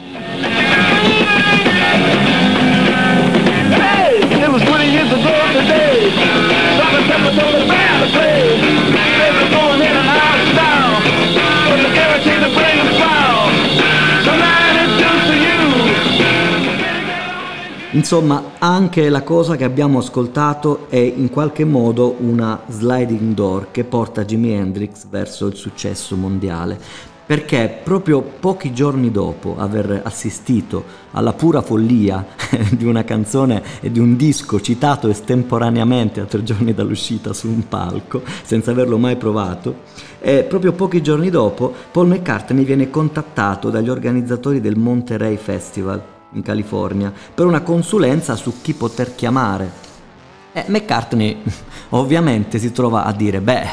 Insomma, 18.03 18.55
anche 18.59 19.09
la 19.09 19.23
cosa 19.23 19.55
che 19.55 19.63
abbiamo 19.63 19.99
ascoltato 19.99 20.87
è 20.89 20.97
in 20.97 21.31
qualche 21.31 21.65
modo 21.65 22.17
una 22.19 22.61
sliding 22.67 23.33
door 23.33 23.69
che 23.71 23.85
porta 23.85 24.25
Jimi 24.25 24.51
Hendrix 24.51 25.07
verso 25.09 25.47
il 25.47 25.55
successo 25.55 26.17
mondiale. 26.17 26.77
Perché 27.25 27.79
proprio 27.81 28.21
pochi 28.21 28.73
giorni 28.73 29.13
dopo 29.13 29.55
aver 29.57 30.01
assistito 30.03 30.85
alla 31.13 31.33
pura 31.33 31.63
follia 31.63 32.27
di 32.77 32.85
una 32.85 33.05
canzone 33.05 33.63
e 33.81 33.93
di 33.93 34.01
un 34.01 34.17
disco 34.17 34.61
citato 34.61 35.07
estemporaneamente 35.07 36.19
a 36.19 36.25
tre 36.25 36.43
giorni 36.43 36.75
dall'uscita 36.75 37.33
su 37.33 37.47
un 37.47 37.69
palco, 37.69 38.23
senza 38.43 38.73
averlo 38.73 38.99
mai 38.99 39.15
provato, 39.15 39.77
e 40.19 40.43
proprio 40.43 40.73
pochi 40.73 41.03
giorni 41.03 41.31
dopo 41.31 41.73
Paul 41.93 42.09
McCartney 42.09 42.65
viene 42.65 42.91
contattato 42.91 43.71
dagli 43.71 43.89
organizzatori 43.89 44.61
del 44.61 44.77
Monterey 44.77 45.37
Festival 45.37 46.12
in 46.33 46.43
California 46.43 47.13
per 47.35 47.47
una 47.47 47.63
consulenza 47.63 48.37
su 48.37 48.61
chi 48.61 48.75
poter 48.75 49.15
chiamare. 49.15 49.91
E 50.53 50.65
McCartney 50.69 51.43
ovviamente 51.91 52.59
si 52.59 52.73
trova 52.73 53.05
a 53.05 53.13
dire, 53.13 53.41
beh, 53.41 53.67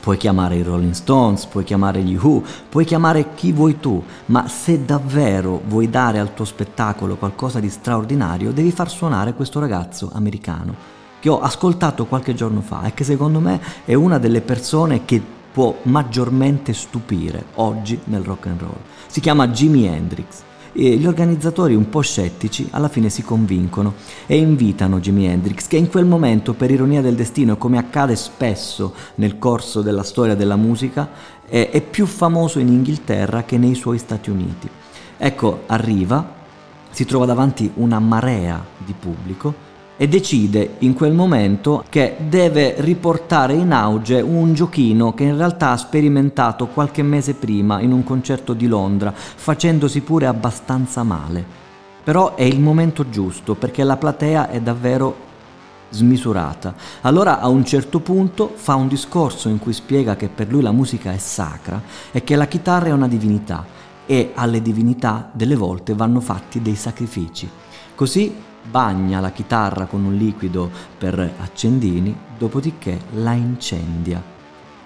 puoi 0.00 0.16
chiamare 0.16 0.56
i 0.56 0.62
Rolling 0.62 0.92
Stones, 0.92 1.46
puoi 1.46 1.64
chiamare 1.64 2.02
gli 2.02 2.16
Who, 2.16 2.42
puoi 2.68 2.84
chiamare 2.84 3.34
chi 3.34 3.52
vuoi 3.52 3.78
tu, 3.78 4.02
ma 4.26 4.48
se 4.48 4.84
davvero 4.84 5.60
vuoi 5.66 5.90
dare 5.90 6.18
al 6.18 6.34
tuo 6.34 6.44
spettacolo 6.44 7.16
qualcosa 7.16 7.60
di 7.60 7.68
straordinario, 7.68 8.52
devi 8.52 8.70
far 8.70 8.90
suonare 8.90 9.34
questo 9.34 9.60
ragazzo 9.60 10.10
americano 10.12 10.98
che 11.20 11.28
ho 11.28 11.40
ascoltato 11.40 12.06
qualche 12.06 12.34
giorno 12.34 12.62
fa 12.62 12.84
e 12.84 12.94
che 12.94 13.04
secondo 13.04 13.40
me 13.40 13.60
è 13.84 13.92
una 13.92 14.18
delle 14.18 14.40
persone 14.40 15.04
che 15.04 15.22
può 15.52 15.76
maggiormente 15.82 16.72
stupire 16.72 17.44
oggi 17.56 18.00
nel 18.04 18.22
rock 18.22 18.46
and 18.46 18.60
roll. 18.60 18.78
Si 19.06 19.20
chiama 19.20 19.48
Jimi 19.48 19.86
Hendrix 19.86 20.48
e 20.72 20.96
gli 20.96 21.06
organizzatori 21.06 21.74
un 21.74 21.88
po' 21.88 22.00
scettici 22.00 22.68
alla 22.70 22.88
fine 22.88 23.08
si 23.08 23.22
convincono 23.22 23.94
e 24.26 24.36
invitano 24.36 25.00
Jimi 25.00 25.26
Hendrix 25.26 25.66
che 25.66 25.76
in 25.76 25.88
quel 25.88 26.04
momento 26.04 26.54
per 26.54 26.70
ironia 26.70 27.00
del 27.00 27.14
destino 27.14 27.56
come 27.56 27.78
accade 27.78 28.16
spesso 28.16 28.94
nel 29.16 29.38
corso 29.38 29.82
della 29.82 30.02
storia 30.02 30.34
della 30.34 30.56
musica 30.56 31.08
è, 31.46 31.70
è 31.70 31.80
più 31.80 32.06
famoso 32.06 32.58
in 32.58 32.68
Inghilterra 32.68 33.42
che 33.42 33.58
nei 33.58 33.74
suoi 33.74 33.98
Stati 33.98 34.30
Uniti. 34.30 34.68
Ecco, 35.16 35.62
arriva, 35.66 36.34
si 36.90 37.04
trova 37.04 37.26
davanti 37.26 37.70
una 37.74 37.98
marea 37.98 38.64
di 38.78 38.94
pubblico 38.98 39.68
e 40.02 40.08
decide 40.08 40.76
in 40.78 40.94
quel 40.94 41.12
momento 41.12 41.84
che 41.90 42.16
deve 42.26 42.76
riportare 42.78 43.52
in 43.52 43.70
auge 43.70 44.22
un 44.22 44.54
giochino 44.54 45.12
che 45.12 45.24
in 45.24 45.36
realtà 45.36 45.72
ha 45.72 45.76
sperimentato 45.76 46.68
qualche 46.68 47.02
mese 47.02 47.34
prima 47.34 47.82
in 47.82 47.92
un 47.92 48.02
concerto 48.02 48.54
di 48.54 48.66
Londra, 48.66 49.12
facendosi 49.14 50.00
pure 50.00 50.24
abbastanza 50.24 51.02
male. 51.02 51.44
Però 52.02 52.34
è 52.34 52.44
il 52.44 52.60
momento 52.60 53.10
giusto 53.10 53.54
perché 53.56 53.84
la 53.84 53.98
platea 53.98 54.48
è 54.48 54.62
davvero 54.62 55.14
smisurata. 55.90 56.74
Allora 57.02 57.38
a 57.38 57.48
un 57.48 57.66
certo 57.66 58.00
punto 58.00 58.52
fa 58.54 58.76
un 58.76 58.88
discorso 58.88 59.50
in 59.50 59.58
cui 59.58 59.74
spiega 59.74 60.16
che 60.16 60.30
per 60.30 60.48
lui 60.48 60.62
la 60.62 60.72
musica 60.72 61.12
è 61.12 61.18
sacra 61.18 61.78
e 62.10 62.24
che 62.24 62.36
la 62.36 62.46
chitarra 62.46 62.86
è 62.86 62.92
una 62.92 63.06
divinità 63.06 63.66
e 64.06 64.32
alle 64.34 64.62
divinità 64.62 65.28
delle 65.30 65.56
volte 65.56 65.92
vanno 65.92 66.20
fatti 66.20 66.62
dei 66.62 66.74
sacrifici. 66.74 67.46
Così 67.94 68.48
bagna 68.68 69.20
la 69.20 69.30
chitarra 69.30 69.86
con 69.86 70.04
un 70.04 70.14
liquido 70.14 70.70
per 70.98 71.34
accendini, 71.38 72.16
dopodiché 72.36 72.98
la 73.12 73.32
incendia 73.32 74.22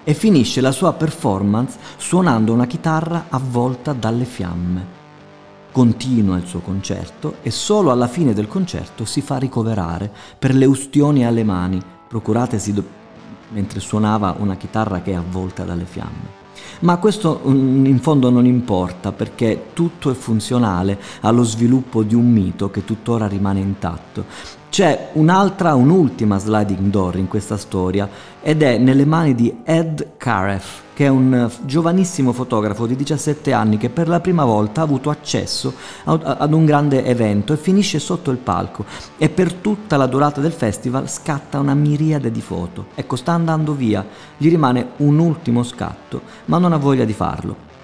e 0.07 0.13
finisce 0.13 0.61
la 0.61 0.71
sua 0.71 0.93
performance 0.93 1.77
suonando 1.97 2.53
una 2.53 2.67
chitarra 2.67 3.25
avvolta 3.29 3.91
dalle 3.91 4.25
fiamme. 4.25 5.03
Continua 5.71 6.37
il 6.37 6.45
suo 6.45 6.59
concerto 6.59 7.37
e 7.41 7.51
solo 7.51 7.91
alla 7.91 8.07
fine 8.07 8.33
del 8.33 8.47
concerto 8.47 9.03
si 9.03 9.21
fa 9.21 9.37
ricoverare 9.37 10.09
per 10.39 10.53
le 10.53 10.65
ustioni 10.65 11.25
alle 11.25 11.43
mani, 11.43 11.81
procuratesi 12.07 12.71
do- 12.71 12.87
mentre 13.49 13.79
suonava 13.79 14.35
una 14.37 14.55
chitarra 14.55 15.01
che 15.01 15.11
è 15.11 15.15
avvolta 15.15 15.63
dalle 15.63 15.85
fiamme. 15.85 16.44
Ma 16.85 16.97
questo 16.97 17.41
mm, 17.47 17.87
in 17.87 17.99
fondo 17.99 18.29
non 18.29 18.45
importa 18.45 19.11
perché 19.11 19.69
tutto 19.73 20.11
è 20.11 20.13
funzionale 20.13 20.99
allo 21.21 21.41
sviluppo 21.41 22.03
di 22.03 22.13
un 22.13 22.31
mito 22.31 22.69
che 22.69 22.85
tuttora 22.85 23.25
rimane 23.25 23.59
intatto. 23.59 24.25
C'è 24.75 25.11
un'altra, 25.13 25.73
un'ultima 25.73 26.37
sliding 26.37 26.89
door 26.89 27.15
in 27.15 27.29
questa 27.29 27.55
storia 27.55 28.09
ed 28.41 28.61
è 28.61 28.77
nelle 28.77 29.05
mani 29.05 29.33
di 29.33 29.61
Ed 29.63 30.17
Caref, 30.17 30.81
che 30.93 31.05
è 31.05 31.07
un 31.07 31.49
giovanissimo 31.61 32.33
fotografo 32.33 32.85
di 32.85 32.97
17 32.97 33.53
anni 33.53 33.77
che 33.77 33.87
per 33.87 34.09
la 34.09 34.19
prima 34.19 34.43
volta 34.43 34.81
ha 34.81 34.83
avuto 34.83 35.09
accesso 35.09 35.73
ad 36.03 36.51
un 36.51 36.65
grande 36.65 37.05
evento 37.05 37.53
e 37.53 37.57
finisce 37.57 37.99
sotto 37.99 38.31
il 38.31 38.37
palco 38.37 38.83
e 39.17 39.29
per 39.29 39.53
tutta 39.53 39.95
la 39.95 40.07
durata 40.07 40.41
del 40.41 40.51
festival 40.51 41.09
scatta 41.09 41.57
una 41.57 41.73
miriade 41.73 42.29
di 42.29 42.41
foto. 42.41 42.87
Ecco, 42.95 43.15
sta 43.15 43.31
andando 43.31 43.71
via, 43.71 44.05
gli 44.35 44.49
rimane 44.49 44.87
un 44.97 45.17
ultimo 45.19 45.63
scatto, 45.63 46.19
ma 46.47 46.57
non 46.57 46.73
ha 46.73 46.77
voglia 46.77 47.05
di 47.05 47.13
farlo. 47.13 47.74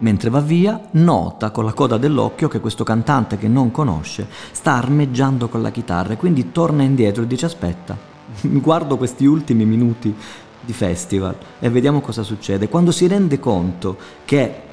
Mentre 0.00 0.30
va 0.30 0.40
via, 0.40 0.80
nota 0.92 1.50
con 1.50 1.64
la 1.64 1.74
coda 1.74 1.98
dell'occhio 1.98 2.48
che 2.48 2.60
questo 2.60 2.84
cantante 2.84 3.36
che 3.36 3.48
non 3.48 3.70
conosce 3.70 4.26
sta 4.52 4.72
armeggiando 4.72 5.48
con 5.48 5.60
la 5.60 5.70
chitarra 5.70 6.14
e 6.14 6.16
quindi 6.16 6.52
torna 6.52 6.82
indietro 6.82 7.22
e 7.22 7.26
dice 7.26 7.44
aspetta, 7.44 7.96
guardo 8.40 8.96
questi 8.96 9.26
ultimi 9.26 9.66
minuti 9.66 10.14
di 10.62 10.72
festival 10.72 11.36
e 11.58 11.68
vediamo 11.68 12.00
cosa 12.00 12.22
succede. 12.22 12.68
Quando 12.70 12.92
si 12.92 13.06
rende 13.06 13.38
conto 13.38 13.98
che 14.24 14.68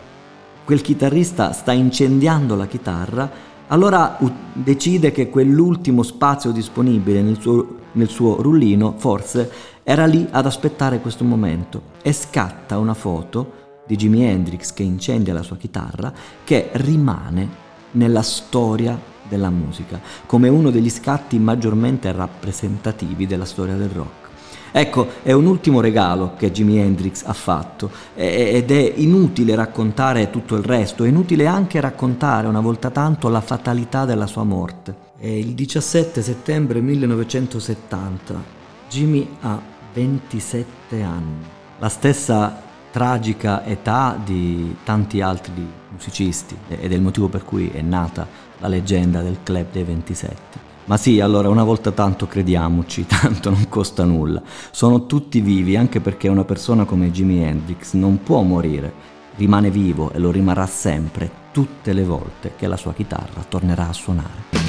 quel 0.63 0.81
chitarrista 0.81 1.51
sta 1.51 1.73
incendiando 1.73 2.55
la 2.55 2.67
chitarra, 2.67 3.29
allora 3.67 4.17
decide 4.53 5.11
che 5.11 5.29
quell'ultimo 5.29 6.03
spazio 6.03 6.51
disponibile 6.51 7.21
nel 7.21 7.39
suo, 7.41 7.75
nel 7.93 8.07
suo 8.07 8.41
rullino 8.41 8.93
forse 8.97 9.51
era 9.83 10.05
lì 10.05 10.25
ad 10.31 10.45
aspettare 10.45 11.01
questo 11.01 11.25
momento 11.25 11.81
e 12.01 12.13
scatta 12.13 12.77
una 12.77 12.93
foto 12.93 13.65
di 13.87 13.95
Jimi 13.95 14.23
Hendrix 14.23 14.73
che 14.73 14.83
incendia 14.83 15.33
la 15.33 15.41
sua 15.41 15.57
chitarra, 15.57 16.13
che 16.43 16.69
rimane 16.73 17.65
nella 17.91 18.21
storia 18.21 18.99
della 19.27 19.49
musica, 19.49 19.99
come 20.25 20.49
uno 20.49 20.69
degli 20.69 20.89
scatti 20.89 21.39
maggiormente 21.39 22.11
rappresentativi 22.11 23.25
della 23.25 23.45
storia 23.45 23.75
del 23.75 23.89
rock. 23.89 24.25
Ecco, 24.71 25.07
è 25.23 25.31
un 25.31 25.45
ultimo 25.45 25.79
regalo 25.79 26.33
che 26.37 26.51
Jimi 26.51 26.77
Hendrix 26.77 27.23
ha 27.25 27.33
fatto 27.33 27.89
ed 28.13 28.69
è 28.69 28.93
inutile 28.97 29.55
raccontare 29.55 30.29
tutto 30.29 30.55
il 30.55 30.63
resto, 30.63 31.03
è 31.03 31.07
inutile 31.07 31.47
anche 31.47 31.79
raccontare 31.79 32.47
una 32.47 32.59
volta 32.59 32.91
tanto 32.91 33.29
la 33.29 33.41
fatalità 33.41 34.05
della 34.05 34.27
sua 34.27 34.43
morte. 34.43 35.05
È 35.17 35.27
il 35.27 35.53
17 35.53 36.21
settembre 36.21 36.79
1970, 36.81 38.43
Jimmy 38.89 39.27
ha 39.41 39.59
27 39.93 41.01
anni, 41.01 41.43
la 41.79 41.89
stessa 41.89 42.61
tragica 42.97 43.63
età 43.63 44.19
di 44.25 44.75
tanti 44.83 45.21
altri 45.21 45.53
musicisti 45.91 46.57
ed 46.67 46.91
è 46.91 46.95
il 46.95 47.01
motivo 47.03 47.27
per 47.27 47.45
cui 47.45 47.69
è 47.69 47.81
nata 47.81 48.25
la 48.57 48.67
leggenda 48.67 49.21
del 49.21 49.37
Club 49.43 49.67
dei 49.71 49.83
27. 49.83 50.65
Ma 50.85 50.97
sì, 50.97 51.19
allora 51.19 51.47
una 51.47 51.63
volta 51.63 51.91
tanto 51.91 52.25
crediamoci, 52.25 53.05
tanto 53.21 53.51
non 53.51 53.69
costa 53.69 54.03
nulla. 54.03 54.41
Sono 54.71 55.05
tutti 55.05 55.41
vivi 55.41 55.77
anche 55.77 55.99
perché 55.99 56.27
una 56.27 56.43
persona 56.43 56.85
come 56.85 57.11
Jimi 57.11 57.43
Hendrix 57.43 57.93
non 57.93 58.23
può 58.23 58.41
morire, 58.41 58.91
rimane 59.35 59.69
vivo 59.69 60.11
e 60.11 60.17
lo 60.17 60.31
rimarrà 60.31 60.65
sempre, 60.65 61.29
tutte 61.51 61.93
le 61.93 62.03
volte 62.03 62.53
che 62.57 62.65
la 62.65 62.77
sua 62.77 62.95
chitarra 62.95 63.45
tornerà 63.47 63.89
a 63.89 63.93
suonare. 63.93 64.66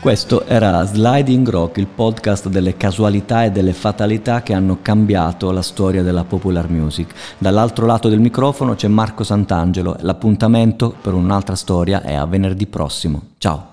Questo 0.00 0.46
era 0.46 0.82
Sliding 0.86 1.46
Rock, 1.46 1.76
il 1.76 1.86
podcast 1.86 2.48
delle 2.48 2.74
casualità 2.74 3.44
e 3.44 3.50
delle 3.50 3.74
fatalità 3.74 4.42
che 4.42 4.54
hanno 4.54 4.78
cambiato 4.80 5.50
la 5.50 5.60
storia 5.60 6.02
della 6.02 6.24
popular 6.24 6.70
music. 6.70 7.12
Dall'altro 7.36 7.84
lato 7.84 8.08
del 8.08 8.18
microfono 8.18 8.74
c'è 8.74 8.88
Marco 8.88 9.24
Sant'Angelo 9.24 9.96
l'appuntamento 10.00 10.94
per 10.98 11.12
un'altra 11.12 11.54
storia 11.54 12.00
è 12.00 12.14
a 12.14 12.24
venerdì 12.24 12.66
prossimo. 12.66 13.20
Ciao! 13.36 13.69